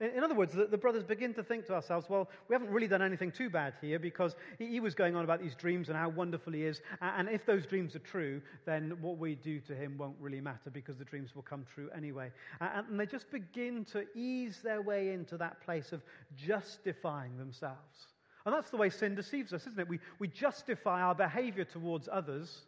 In 0.00 0.24
other 0.24 0.34
words, 0.34 0.54
the, 0.54 0.64
the, 0.64 0.78
brothers 0.78 1.04
begin 1.04 1.34
to 1.34 1.42
think 1.42 1.66
to 1.66 1.74
ourselves, 1.74 2.08
well, 2.08 2.30
we 2.48 2.54
haven't 2.54 2.70
really 2.70 2.88
done 2.88 3.02
anything 3.02 3.30
too 3.30 3.50
bad 3.50 3.74
here 3.82 3.98
because 3.98 4.34
he, 4.58 4.66
he, 4.66 4.80
was 4.80 4.94
going 4.94 5.14
on 5.14 5.24
about 5.24 5.42
these 5.42 5.54
dreams 5.54 5.90
and 5.90 5.96
how 5.96 6.08
wonderful 6.08 6.54
he 6.54 6.64
is. 6.64 6.80
And 7.02 7.28
if 7.28 7.44
those 7.44 7.66
dreams 7.66 7.94
are 7.94 8.00
true, 8.00 8.40
then 8.64 8.96
what 9.02 9.18
we 9.18 9.34
do 9.34 9.60
to 9.60 9.74
him 9.74 9.98
won't 9.98 10.16
really 10.18 10.40
matter 10.40 10.70
because 10.70 10.96
the 10.96 11.04
dreams 11.04 11.34
will 11.34 11.42
come 11.42 11.66
true 11.74 11.90
anyway. 11.94 12.32
And 12.60 12.98
they 12.98 13.04
just 13.04 13.30
begin 13.30 13.84
to 13.92 14.06
ease 14.14 14.60
their 14.64 14.80
way 14.80 15.12
into 15.12 15.36
that 15.36 15.60
place 15.60 15.92
of 15.92 16.02
justifying 16.34 17.36
themselves. 17.36 18.08
And 18.46 18.54
that's 18.54 18.70
the 18.70 18.78
way 18.78 18.88
sin 18.88 19.14
deceives 19.14 19.52
us, 19.52 19.66
isn't 19.66 19.78
it? 19.78 19.86
We, 19.86 20.00
we 20.18 20.28
justify 20.28 21.02
our 21.02 21.14
behavior 21.14 21.64
towards 21.64 22.08
others 22.10 22.62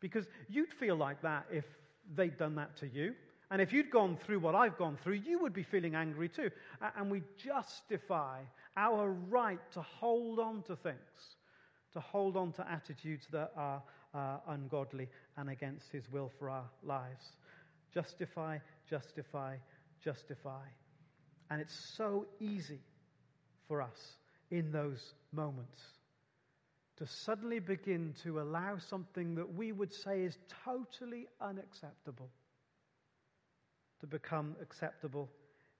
because 0.00 0.26
you'd 0.48 0.72
feel 0.72 0.96
like 0.96 1.20
that 1.20 1.44
if 1.52 1.66
they'd 2.16 2.38
done 2.38 2.54
that 2.54 2.74
to 2.78 2.88
you. 2.88 3.14
And 3.50 3.60
if 3.60 3.72
you'd 3.72 3.90
gone 3.90 4.16
through 4.16 4.38
what 4.38 4.54
I've 4.54 4.78
gone 4.78 4.96
through, 5.02 5.14
you 5.26 5.40
would 5.40 5.52
be 5.52 5.64
feeling 5.64 5.96
angry 5.96 6.28
too. 6.28 6.50
And 6.96 7.10
we 7.10 7.22
justify 7.36 8.40
our 8.76 9.10
right 9.10 9.58
to 9.72 9.82
hold 9.82 10.38
on 10.38 10.62
to 10.62 10.76
things, 10.76 11.36
to 11.92 12.00
hold 12.00 12.36
on 12.36 12.52
to 12.52 12.70
attitudes 12.70 13.26
that 13.32 13.50
are 13.56 13.82
uh, 14.14 14.36
ungodly 14.48 15.08
and 15.36 15.50
against 15.50 15.90
His 15.90 16.10
will 16.12 16.30
for 16.38 16.48
our 16.48 16.70
lives. 16.84 17.32
Justify, 17.92 18.58
justify, 18.88 19.56
justify. 20.02 20.62
And 21.50 21.60
it's 21.60 21.96
so 21.96 22.26
easy 22.38 22.78
for 23.66 23.82
us 23.82 24.14
in 24.52 24.70
those 24.70 25.14
moments 25.32 25.80
to 26.98 27.06
suddenly 27.06 27.58
begin 27.58 28.14
to 28.22 28.40
allow 28.40 28.76
something 28.78 29.34
that 29.34 29.54
we 29.54 29.72
would 29.72 29.92
say 29.92 30.20
is 30.22 30.38
totally 30.64 31.26
unacceptable 31.40 32.30
to 34.00 34.06
become 34.06 34.56
acceptable 34.60 35.28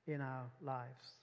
in 0.06 0.20
our 0.20 0.44
lives? 0.62 1.14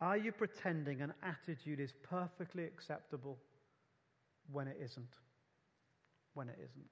Are 0.00 0.16
you 0.16 0.32
pretending 0.32 1.00
an 1.00 1.14
attitude 1.22 1.80
is 1.80 1.94
perfectly 2.02 2.64
acceptable 2.64 3.38
when 4.52 4.68
it 4.68 4.78
isn't? 4.82 5.16
When 6.34 6.48
it 6.48 6.58
isn't. 6.58 6.84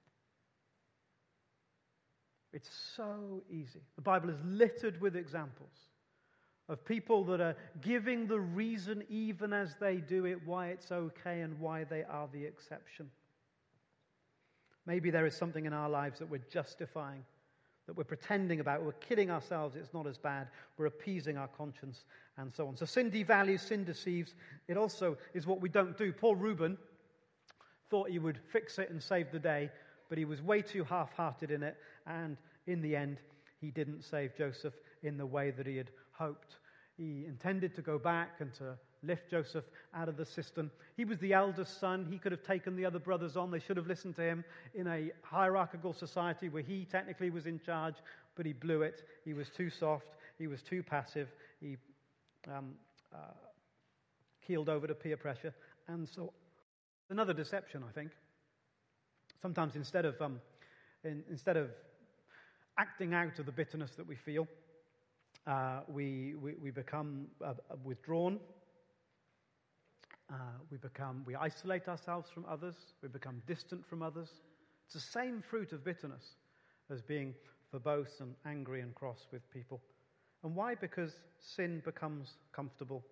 It's 2.53 2.69
so 2.95 3.43
easy. 3.49 3.81
The 3.95 4.01
Bible 4.01 4.29
is 4.29 4.37
littered 4.45 5.01
with 5.01 5.15
examples 5.15 5.73
of 6.69 6.85
people 6.85 7.23
that 7.25 7.41
are 7.41 7.55
giving 7.81 8.27
the 8.27 8.39
reason, 8.39 9.03
even 9.09 9.51
as 9.51 9.75
they 9.79 9.97
do 9.97 10.25
it, 10.25 10.39
why 10.45 10.67
it's 10.67 10.91
okay 10.91 11.41
and 11.41 11.59
why 11.59 11.83
they 11.83 12.03
are 12.03 12.29
the 12.31 12.45
exception. 12.45 13.09
Maybe 14.85 15.09
there 15.09 15.25
is 15.25 15.35
something 15.35 15.65
in 15.65 15.73
our 15.73 15.89
lives 15.89 16.19
that 16.19 16.29
we're 16.29 16.45
justifying 16.51 17.23
that 17.85 17.97
we're 17.97 18.03
pretending 18.03 18.59
about. 18.59 18.83
We're 18.83 18.93
kidding 18.93 19.29
ourselves. 19.29 19.75
It's 19.75 19.93
not 19.93 20.07
as 20.07 20.17
bad. 20.17 20.47
We're 20.77 20.85
appeasing 20.85 21.37
our 21.37 21.47
conscience 21.47 22.05
and 22.37 22.53
so 22.53 22.67
on. 22.67 22.77
So 22.77 22.85
sin 22.85 23.11
devalues, 23.11 23.59
sin 23.59 23.83
deceives. 23.83 24.35
It 24.67 24.77
also 24.77 25.17
is 25.33 25.45
what 25.45 25.61
we 25.61 25.69
don't 25.69 25.97
do. 25.97 26.13
Poor 26.13 26.35
Reuben 26.35 26.77
thought 27.89 28.09
he 28.09 28.19
would 28.19 28.39
fix 28.51 28.79
it 28.79 28.89
and 28.89 29.01
save 29.01 29.31
the 29.31 29.39
day, 29.39 29.69
but 30.09 30.17
he 30.17 30.25
was 30.25 30.41
way 30.41 30.61
too 30.61 30.83
half 30.83 31.13
hearted 31.13 31.51
in 31.51 31.61
it. 31.61 31.77
And 32.07 32.37
in 32.67 32.81
the 32.81 32.95
end, 32.95 33.17
he 33.59 33.71
didn't 33.71 34.03
save 34.03 34.35
Joseph 34.35 34.73
in 35.03 35.17
the 35.17 35.25
way 35.25 35.51
that 35.51 35.67
he 35.67 35.77
had 35.77 35.91
hoped. 36.11 36.57
He 36.97 37.25
intended 37.27 37.75
to 37.75 37.81
go 37.81 37.97
back 37.97 38.39
and 38.39 38.53
to 38.55 38.77
lift 39.03 39.29
Joseph 39.29 39.65
out 39.93 40.09
of 40.09 40.17
the 40.17 40.25
cistern. 40.25 40.71
He 40.95 41.05
was 41.05 41.19
the 41.19 41.33
eldest 41.33 41.79
son. 41.79 42.07
He 42.09 42.17
could 42.17 42.31
have 42.31 42.43
taken 42.43 42.75
the 42.75 42.85
other 42.85 42.99
brothers 42.99 43.35
on. 43.35 43.51
They 43.51 43.59
should 43.59 43.77
have 43.77 43.87
listened 43.87 44.15
to 44.15 44.21
him 44.21 44.43
in 44.73 44.87
a 44.87 45.11
hierarchical 45.21 45.93
society 45.93 46.49
where 46.49 46.63
he 46.63 46.85
technically 46.85 47.29
was 47.29 47.45
in 47.45 47.59
charge, 47.59 47.95
but 48.35 48.45
he 48.45 48.53
blew 48.53 48.81
it. 48.81 49.03
He 49.25 49.33
was 49.33 49.49
too 49.49 49.69
soft. 49.69 50.07
He 50.37 50.47
was 50.47 50.61
too 50.61 50.83
passive. 50.83 51.27
He 51.59 51.77
um, 52.47 52.73
uh, 53.13 53.17
keeled 54.45 54.69
over 54.69 54.87
to 54.87 54.93
peer 54.93 55.17
pressure. 55.17 55.53
And 55.87 56.07
so, 56.07 56.33
another 57.09 57.33
deception, 57.33 57.83
I 57.87 57.91
think. 57.91 58.11
Sometimes 59.41 59.75
instead 59.75 60.05
of, 60.05 60.21
um, 60.21 60.39
in, 61.03 61.23
instead 61.29 61.57
of 61.57 61.69
acting 62.77 63.13
out 63.13 63.37
of 63.39 63.45
the 63.45 63.51
bitterness 63.51 63.91
that 63.97 64.07
we 64.07 64.15
feel, 64.15 64.47
uh, 65.45 65.81
we, 65.87 66.35
we, 66.41 66.53
we, 66.61 66.71
become 66.71 67.27
uh, 67.43 67.53
withdrawn 67.83 68.39
uh, 70.33 70.37
we 70.71 70.77
become, 70.77 71.23
we 71.25 71.35
isolate 71.35 71.87
ourselves 71.87 72.29
from 72.33 72.45
others. 72.49 72.75
We 73.01 73.09
become 73.09 73.41
distant 73.45 73.85
from 73.85 74.01
others. 74.01 74.29
It's 74.85 74.95
the 74.95 75.19
same 75.19 75.43
fruit 75.47 75.71
of 75.73 75.83
bitterness 75.83 76.23
as 76.89 77.01
being 77.01 77.35
verbose 77.73 78.19
and 78.19 78.33
angry 78.45 78.81
and 78.81 78.93
cross 78.95 79.27
with 79.31 79.47
people. 79.51 79.79
And 80.43 80.55
why? 80.55 80.75
Because 80.75 81.11
sin 81.39 81.81
becomes 81.85 82.33
comfortable. 82.51 83.03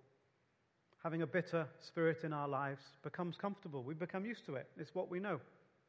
Having 1.03 1.21
a 1.21 1.27
bitter 1.27 1.67
spirit 1.79 2.23
in 2.23 2.33
our 2.33 2.47
lives 2.47 2.81
becomes 3.03 3.37
comfortable. 3.37 3.83
We 3.83 3.93
become 3.93 4.25
used 4.25 4.45
to 4.47 4.55
it. 4.55 4.67
It's 4.77 4.93
what 4.93 5.09
we 5.09 5.19
know. 5.19 5.39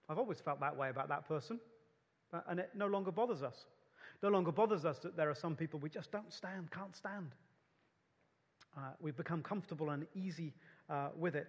I've 0.09 0.19
always 0.19 0.41
felt 0.41 0.61
that 0.61 0.77
way 0.77 0.91
about 0.91 1.09
that 1.09 1.27
person, 1.27 1.61
and 2.49 2.61
it 2.61 2.71
no 2.75 2.87
longer 2.87 3.11
bothers 3.11 3.43
us. 3.43 3.67
No 4.23 4.29
longer 4.29 4.53
bothers 4.53 4.85
us 4.85 4.99
that 5.01 5.17
there 5.17 5.31
are 5.31 5.35
some 5.35 5.57
people 5.57 5.81
we 5.81 5.89
just 5.89 6.13
don't 6.13 6.33
stand, 6.33 6.71
can't 6.71 6.95
stand. 6.97 7.33
Uh, 8.77 8.93
we've 9.01 9.17
become 9.17 9.43
comfortable 9.43 9.91
and 9.91 10.07
easy 10.15 10.55
uh, 10.89 11.09
with 11.19 11.35
it. 11.35 11.49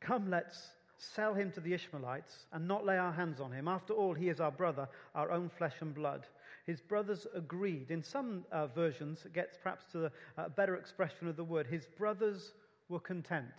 Come, 0.00 0.30
let's 0.30 0.58
sell 0.98 1.34
him 1.34 1.50
to 1.52 1.60
the 1.60 1.74
Ishmaelites 1.74 2.46
and 2.52 2.68
not 2.68 2.86
lay 2.86 2.96
our 2.96 3.12
hands 3.12 3.40
on 3.40 3.52
him. 3.52 3.68
After 3.68 3.92
all, 3.92 4.14
he 4.14 4.28
is 4.28 4.40
our 4.40 4.50
brother, 4.50 4.88
our 5.14 5.30
own 5.30 5.50
flesh 5.58 5.74
and 5.80 5.94
blood. 5.94 6.26
His 6.66 6.80
brothers 6.80 7.26
agreed. 7.34 7.90
In 7.90 8.02
some 8.02 8.44
uh, 8.50 8.68
versions, 8.68 9.20
it 9.24 9.34
gets 9.34 9.56
perhaps 9.62 9.84
to 9.92 10.10
a 10.36 10.48
better 10.48 10.76
expression 10.76 11.28
of 11.28 11.36
the 11.36 11.44
word. 11.44 11.66
His 11.66 11.86
brothers 11.98 12.52
were 12.88 13.00
content. 13.00 13.52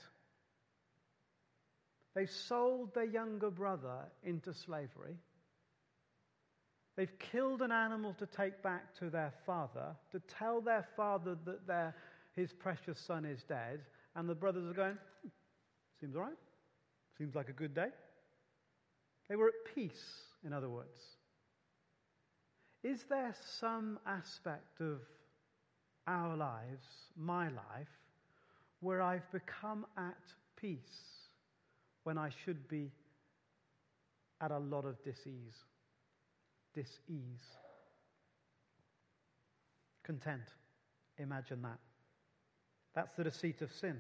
They've 2.16 2.32
sold 2.32 2.94
their 2.96 3.06
younger 3.06 3.52
brother 3.52 3.98
into 4.24 4.54
slavery. 4.54 5.18
They've 6.96 7.20
killed 7.20 7.62
an 7.62 7.74
animal 7.74 8.16
to 8.20 8.26
take 8.26 8.64
back 8.64 8.98
to 9.00 9.10
their 9.10 9.34
father, 9.46 9.96
to 10.12 10.22
tell 10.40 10.62
their 10.62 10.88
father 10.96 11.36
that 11.46 11.68
their, 11.68 11.94
his 12.36 12.54
precious 12.54 12.98
son 12.98 13.26
is 13.26 13.44
dead. 13.44 13.82
And 14.16 14.30
the 14.30 14.36
brothers 14.36 14.70
are 14.70 14.74
going, 14.74 14.98
hmm, 15.22 15.30
seems 16.00 16.16
all 16.16 16.22
right. 16.24 16.38
Seems 17.18 17.36
like 17.36 17.50
a 17.50 17.54
good 17.54 17.74
day. 17.74 17.90
They 19.30 19.36
were 19.36 19.48
at 19.48 19.76
peace, 19.76 20.04
in 20.46 20.54
other 20.54 20.70
words. 20.70 21.00
Is 22.84 23.04
there 23.10 23.34
some 23.60 24.00
aspect 24.06 24.80
of 24.80 25.00
our 26.08 26.38
lives, 26.38 26.86
my 27.18 27.46
life, 27.46 27.88
where 28.82 29.02
I've 29.02 29.30
become 29.32 29.86
at 29.98 30.34
peace 30.56 30.80
when 32.04 32.18
I 32.18 32.30
should 32.44 32.68
be 32.68 32.92
at 34.42 34.52
a 34.52 34.60
lot 34.60 34.86
of 34.86 35.02
disease? 35.04 35.56
Disease. 36.76 37.42
Content. 40.04 40.44
Imagine 41.18 41.64
that. 41.64 41.80
That's 42.96 43.14
the 43.14 43.24
deceit 43.24 43.62
of 43.62 43.72
sin. 43.74 44.00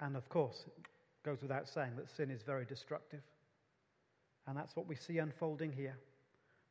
And 0.00 0.16
of 0.16 0.28
course, 0.28 0.64
it 0.66 0.86
goes 1.24 1.40
without 1.40 1.68
saying 1.68 1.92
that 1.96 2.10
sin 2.10 2.30
is 2.30 2.42
very 2.42 2.64
destructive. 2.64 3.22
And 4.46 4.56
that's 4.56 4.76
what 4.76 4.86
we 4.86 4.96
see 4.96 5.18
unfolding 5.18 5.72
here. 5.72 5.96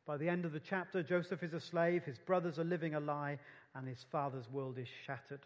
By 0.06 0.18
the 0.18 0.30
end 0.30 0.46
of 0.46 0.52
the 0.52 0.60
chapter, 0.60 1.04
Joseph 1.04 1.44
is 1.44 1.54
a 1.54 1.60
slave, 1.60 2.04
his 2.04 2.18
brothers 2.20 2.60
are 2.60 2.64
living 2.64 2.96
a 2.96 3.00
lie, 3.00 3.40
and 3.76 3.88
his 3.88 4.06
father's 4.12 4.50
world 4.50 4.78
is 4.78 4.88
shattered. 5.06 5.46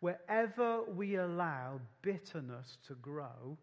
Wherever 0.00 0.82
we 0.82 1.16
allow 1.16 1.80
bitterness 2.02 2.78
to 2.88 2.94
grow, 2.94 3.56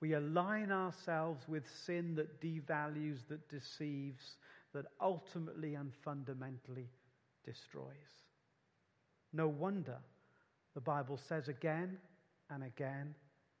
we 0.00 0.12
align 0.12 0.70
ourselves 0.70 1.48
with 1.48 1.64
sin 1.84 2.14
that 2.14 2.40
devalues, 2.40 3.26
that 3.28 3.48
deceives, 3.48 4.36
that 4.72 4.86
ultimately 5.00 5.74
and 5.74 5.92
fundamentally 6.04 6.88
destroys. 7.44 8.27
No 9.32 9.48
wonder 9.48 9.98
the 10.74 10.80
Bible 10.80 11.18
says 11.28 11.48
again 11.48 11.98
and 12.50 12.62
again 12.62 13.14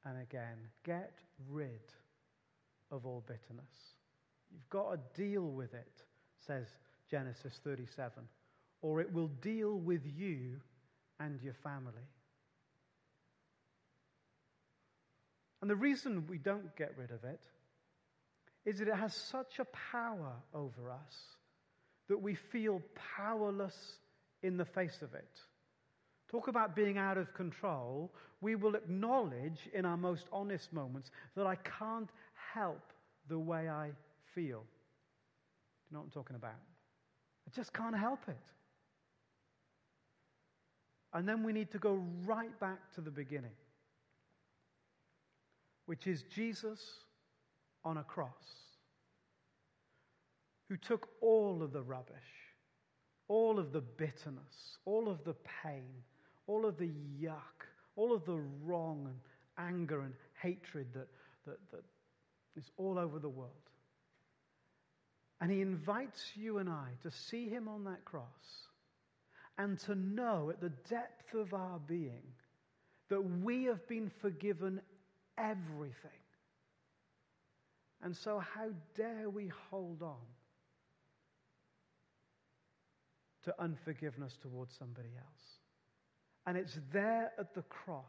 and 0.04 0.20
again 0.22 0.56
get 0.84 1.12
rid 1.50 1.80
of 2.90 3.06
all 3.06 3.22
bitterness. 3.26 3.94
You've 4.50 4.68
got 4.70 4.92
to 4.92 5.22
deal 5.22 5.44
with 5.44 5.74
it, 5.74 6.02
says 6.46 6.66
Genesis 7.10 7.60
37, 7.64 8.22
or 8.80 9.00
it 9.00 9.12
will 9.12 9.28
deal 9.42 9.74
with 9.78 10.02
you 10.16 10.60
and 11.20 11.40
your 11.42 11.54
family. 11.54 12.08
And 15.60 15.68
the 15.68 15.76
reason 15.76 16.26
we 16.28 16.38
don't 16.38 16.74
get 16.76 16.94
rid 16.96 17.10
of 17.10 17.24
it 17.24 17.40
is 18.64 18.78
that 18.78 18.88
it 18.88 18.94
has 18.94 19.14
such 19.14 19.58
a 19.58 19.66
power 19.92 20.32
over 20.54 20.90
us 20.90 21.16
that 22.08 22.20
we 22.20 22.34
feel 22.34 22.80
powerless 23.16 23.76
in 24.42 24.56
the 24.56 24.64
face 24.64 25.02
of 25.02 25.14
it. 25.14 25.40
Talk 26.30 26.48
about 26.48 26.76
being 26.76 26.98
out 26.98 27.16
of 27.16 27.32
control. 27.32 28.12
We 28.40 28.54
will 28.54 28.74
acknowledge 28.74 29.68
in 29.72 29.84
our 29.86 29.96
most 29.96 30.26
honest 30.30 30.72
moments 30.72 31.10
that 31.34 31.46
I 31.46 31.56
can't 31.56 32.10
help 32.52 32.92
the 33.28 33.38
way 33.38 33.68
I 33.68 33.90
feel. 34.34 34.60
Do 34.60 35.90
you 35.90 35.94
know 35.94 35.98
what 36.00 36.04
I'm 36.04 36.10
talking 36.10 36.36
about? 36.36 36.60
I 37.46 37.56
just 37.56 37.72
can't 37.72 37.96
help 37.96 38.20
it. 38.28 38.36
And 41.14 41.26
then 41.26 41.42
we 41.42 41.54
need 41.54 41.70
to 41.72 41.78
go 41.78 42.04
right 42.26 42.58
back 42.60 42.92
to 42.94 43.00
the 43.00 43.10
beginning, 43.10 43.56
which 45.86 46.06
is 46.06 46.24
Jesus 46.24 46.80
on 47.84 47.96
a 47.96 48.04
cross, 48.04 48.28
who 50.68 50.76
took 50.76 51.08
all 51.22 51.62
of 51.62 51.72
the 51.72 51.82
rubbish, 51.82 52.14
all 53.28 53.58
of 53.58 53.72
the 53.72 53.80
bitterness, 53.80 54.76
all 54.84 55.08
of 55.08 55.24
the 55.24 55.34
pain, 55.62 55.88
all 56.48 56.66
of 56.66 56.76
the 56.78 56.90
yuck, 57.22 57.68
all 57.94 58.12
of 58.12 58.24
the 58.24 58.40
wrong 58.64 59.06
and 59.06 59.68
anger 59.68 60.00
and 60.00 60.14
hatred 60.42 60.88
that, 60.94 61.08
that, 61.46 61.58
that 61.70 61.84
is 62.56 62.70
all 62.76 62.98
over 62.98 63.20
the 63.20 63.28
world. 63.28 63.52
And 65.40 65.52
he 65.52 65.60
invites 65.60 66.32
you 66.34 66.58
and 66.58 66.68
I 66.68 66.88
to 67.02 67.10
see 67.10 67.48
him 67.48 67.68
on 67.68 67.84
that 67.84 68.04
cross 68.04 68.24
and 69.56 69.78
to 69.80 69.94
know 69.94 70.50
at 70.50 70.60
the 70.60 70.72
depth 70.88 71.34
of 71.34 71.54
our 71.54 71.78
being 71.86 72.22
that 73.08 73.20
we 73.20 73.64
have 73.64 73.86
been 73.86 74.10
forgiven 74.20 74.80
everything. 75.36 76.10
And 78.02 78.16
so, 78.16 78.38
how 78.38 78.68
dare 78.96 79.28
we 79.28 79.50
hold 79.70 80.02
on 80.02 80.16
to 83.44 83.54
unforgiveness 83.58 84.36
towards 84.40 84.74
somebody 84.78 85.10
else? 85.16 85.57
And 86.48 86.56
it's 86.56 86.78
there 86.94 87.30
at 87.38 87.52
the 87.52 87.60
cross 87.60 88.04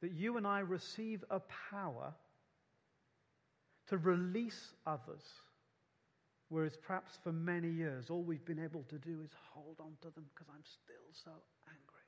that 0.00 0.12
you 0.12 0.38
and 0.38 0.46
I 0.46 0.60
receive 0.60 1.22
a 1.28 1.42
power 1.70 2.14
to 3.88 3.98
release 3.98 4.72
others. 4.86 5.20
Whereas 6.48 6.78
perhaps 6.78 7.18
for 7.22 7.32
many 7.32 7.68
years, 7.68 8.08
all 8.08 8.22
we've 8.22 8.46
been 8.46 8.58
able 8.58 8.84
to 8.84 8.96
do 8.96 9.20
is 9.22 9.32
hold 9.52 9.76
on 9.80 9.92
to 10.00 10.08
them 10.14 10.24
because 10.32 10.46
I'm 10.48 10.64
still 10.64 11.12
so 11.12 11.32
angry. 11.68 12.06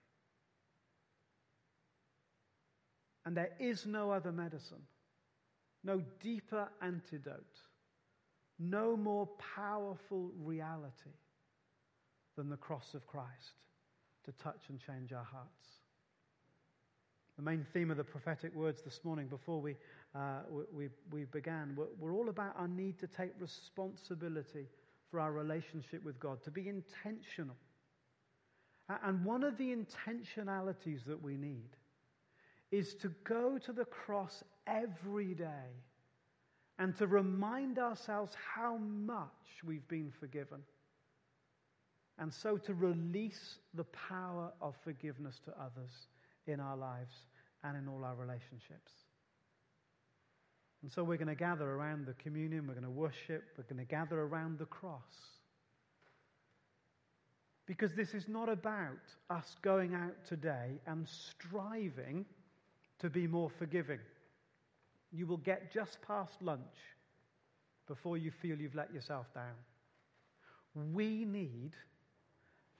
And 3.27 3.37
there 3.37 3.53
is 3.61 3.85
no 3.85 4.11
other 4.11 4.33
medicine, 4.33 4.83
no 5.85 6.01
deeper 6.23 6.71
antidote, 6.81 7.61
no 8.59 8.97
more 8.97 9.29
powerful 9.55 10.31
reality 10.41 11.19
than 12.35 12.49
the 12.49 12.57
cross 12.57 12.95
of 12.95 13.07
Christ 13.07 13.53
to 14.29 14.43
touch 14.43 14.69
and 14.69 14.79
change 14.79 15.13
our 15.13 15.25
hearts. 15.25 15.81
The 17.37 17.43
main 17.43 17.65
theme 17.73 17.91
of 17.91 17.97
the 17.97 18.05
prophetic 18.05 18.55
words 18.55 18.83
this 18.83 19.01
morning, 19.05 19.27
before 19.27 19.61
we, 19.61 19.77
uh, 20.15 20.41
we, 20.73 20.89
we 21.11 21.25
began, 21.25 21.75
were, 21.77 21.89
were 21.99 22.13
all 22.13 22.29
about 22.29 22.55
our 22.59 22.69
need 22.69 22.99
to 22.99 23.07
take 23.07 23.31
responsibility 23.41 24.67
for 25.11 25.19
our 25.21 25.33
relationship 25.33 26.05
with 26.05 26.21
God, 26.21 26.43
to 26.45 26.51
be 26.51 26.69
intentional. 26.69 27.57
And 29.03 29.25
one 29.25 29.45
of 29.45 29.57
the 29.57 29.75
intentionalities 29.75 31.07
that 31.07 31.23
we 31.23 31.37
need 31.37 31.71
is 32.71 32.95
to 32.97 33.13
go 33.25 33.59
to 33.59 33.73
the 33.73 33.85
cross 33.85 34.43
every 34.67 35.35
day 35.35 35.73
and 36.79 36.97
to 36.99 37.07
remind 37.07 37.79
ourselves 37.79 38.35
how 38.55 38.77
much 38.77 39.29
we've 39.65 39.89
been 39.89 40.13
forgiven 40.21 40.61
and 42.19 42.33
so 42.33 42.57
to 42.57 42.75
release 42.75 43.57
the 43.75 43.85
power 43.85 44.53
of 44.61 44.75
forgiveness 44.83 45.41
to 45.45 45.53
others 45.53 45.91
in 46.47 46.61
our 46.61 46.77
lives 46.77 47.15
and 47.65 47.77
in 47.77 47.89
all 47.89 48.05
our 48.05 48.17
relationships. 48.17 48.93
And 50.83 50.93
so 50.93 51.03
we're 51.03 51.17
going 51.17 51.29
to 51.29 51.35
gather 51.35 51.69
around 51.69 52.07
the 52.07 52.15
communion, 52.15 52.67
we're 52.67 52.75
going 52.75 52.85
to 52.85 52.91
worship, 52.91 53.45
we're 53.57 53.65
going 53.65 53.85
to 53.85 53.91
gather 53.91 54.21
around 54.21 54.59
the 54.59 54.67
cross. 54.67 55.03
Because 57.67 57.93
this 57.95 58.15
is 58.15 58.29
not 58.29 58.49
about 58.49 58.97
us 59.29 59.57
going 59.63 59.95
out 59.95 60.15
today 60.27 60.81
and 60.87 61.07
striving 61.07 62.25
to 63.01 63.11
be 63.11 63.27
more 63.27 63.51
forgiving. 63.59 63.99
You 65.13 65.27
will 65.27 65.39
get 65.39 65.73
just 65.73 65.99
past 66.07 66.41
lunch 66.41 66.63
before 67.87 68.17
you 68.17 68.31
feel 68.31 68.57
you've 68.57 68.75
let 68.75 68.93
yourself 68.93 69.27
down. 69.35 69.55
We 70.95 71.25
need 71.25 71.73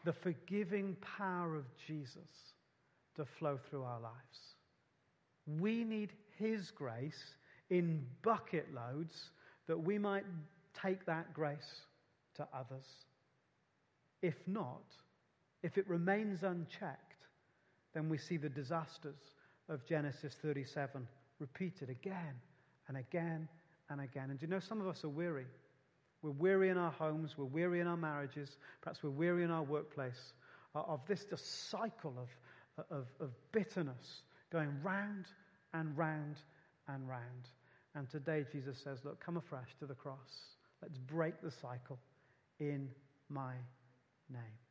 the 0.09 0.13
forgiving 0.15 0.97
power 1.19 1.55
of 1.55 1.67
Jesus 1.87 2.31
to 3.15 3.27
flow 3.39 3.59
through 3.69 3.83
our 3.83 4.01
lives. 4.01 4.55
We 5.61 5.85
need 5.85 6.15
His 6.39 6.71
grace 6.71 7.35
in 7.69 8.07
bucket 8.23 8.69
loads 8.75 9.33
that 9.67 9.79
we 9.79 9.99
might 9.99 10.25
take 10.83 11.05
that 11.05 11.35
grace 11.35 11.83
to 12.37 12.49
others. 12.55 12.87
If 14.23 14.37
not, 14.47 14.81
if 15.63 15.77
it 15.77 15.87
remains 15.87 16.43
unchecked, 16.43 17.27
then 17.93 18.09
we 18.09 18.17
see 18.17 18.39
the 18.39 18.49
disasters 18.49 19.21
of 19.69 19.85
Genesis 19.85 20.37
37 20.41 21.07
repeated 21.39 21.91
again 21.91 22.41
and 22.89 22.97
again 22.97 23.47
and 23.91 24.01
again. 24.01 24.31
And 24.31 24.39
do 24.39 24.47
you 24.47 24.51
know, 24.51 24.59
some 24.59 24.81
of 24.81 24.87
us 24.87 25.05
are 25.05 25.11
weary. 25.11 25.45
We're 26.23 26.31
weary 26.31 26.69
in 26.69 26.79
our 26.79 26.91
homes, 26.91 27.37
we're 27.37 27.45
weary 27.45 27.81
in 27.81 27.87
our 27.87 27.97
marriages, 27.97 28.57
perhaps 28.81 29.03
we're 29.03 29.11
weary 29.11 29.45
in 29.45 29.51
our 29.51 29.63
workplace 29.63 30.33
uh, 30.75 30.81
of 30.81 31.01
this 31.07 31.25
just 31.25 31.71
cycle 31.71 32.15
of, 32.19 32.87
of, 32.91 33.07
of 33.21 33.31
bitterness 33.53 34.23
going 34.51 34.71
round 34.83 35.27
and 35.75 35.97
round 35.97 36.37
and 36.89 37.09
round. 37.09 37.49
And 37.95 38.09
today 38.11 38.45
Jesus 38.51 38.79
says, 38.83 38.99
Look, 39.05 39.25
come 39.25 39.37
afresh 39.37 39.75
to 39.79 39.87
the 39.87 39.95
cross. 39.95 40.57
Let's 40.83 40.99
break 40.99 41.41
the 41.43 41.51
cycle 41.51 41.99
in 42.61 42.89
my 43.29 43.55
name. 44.31 44.68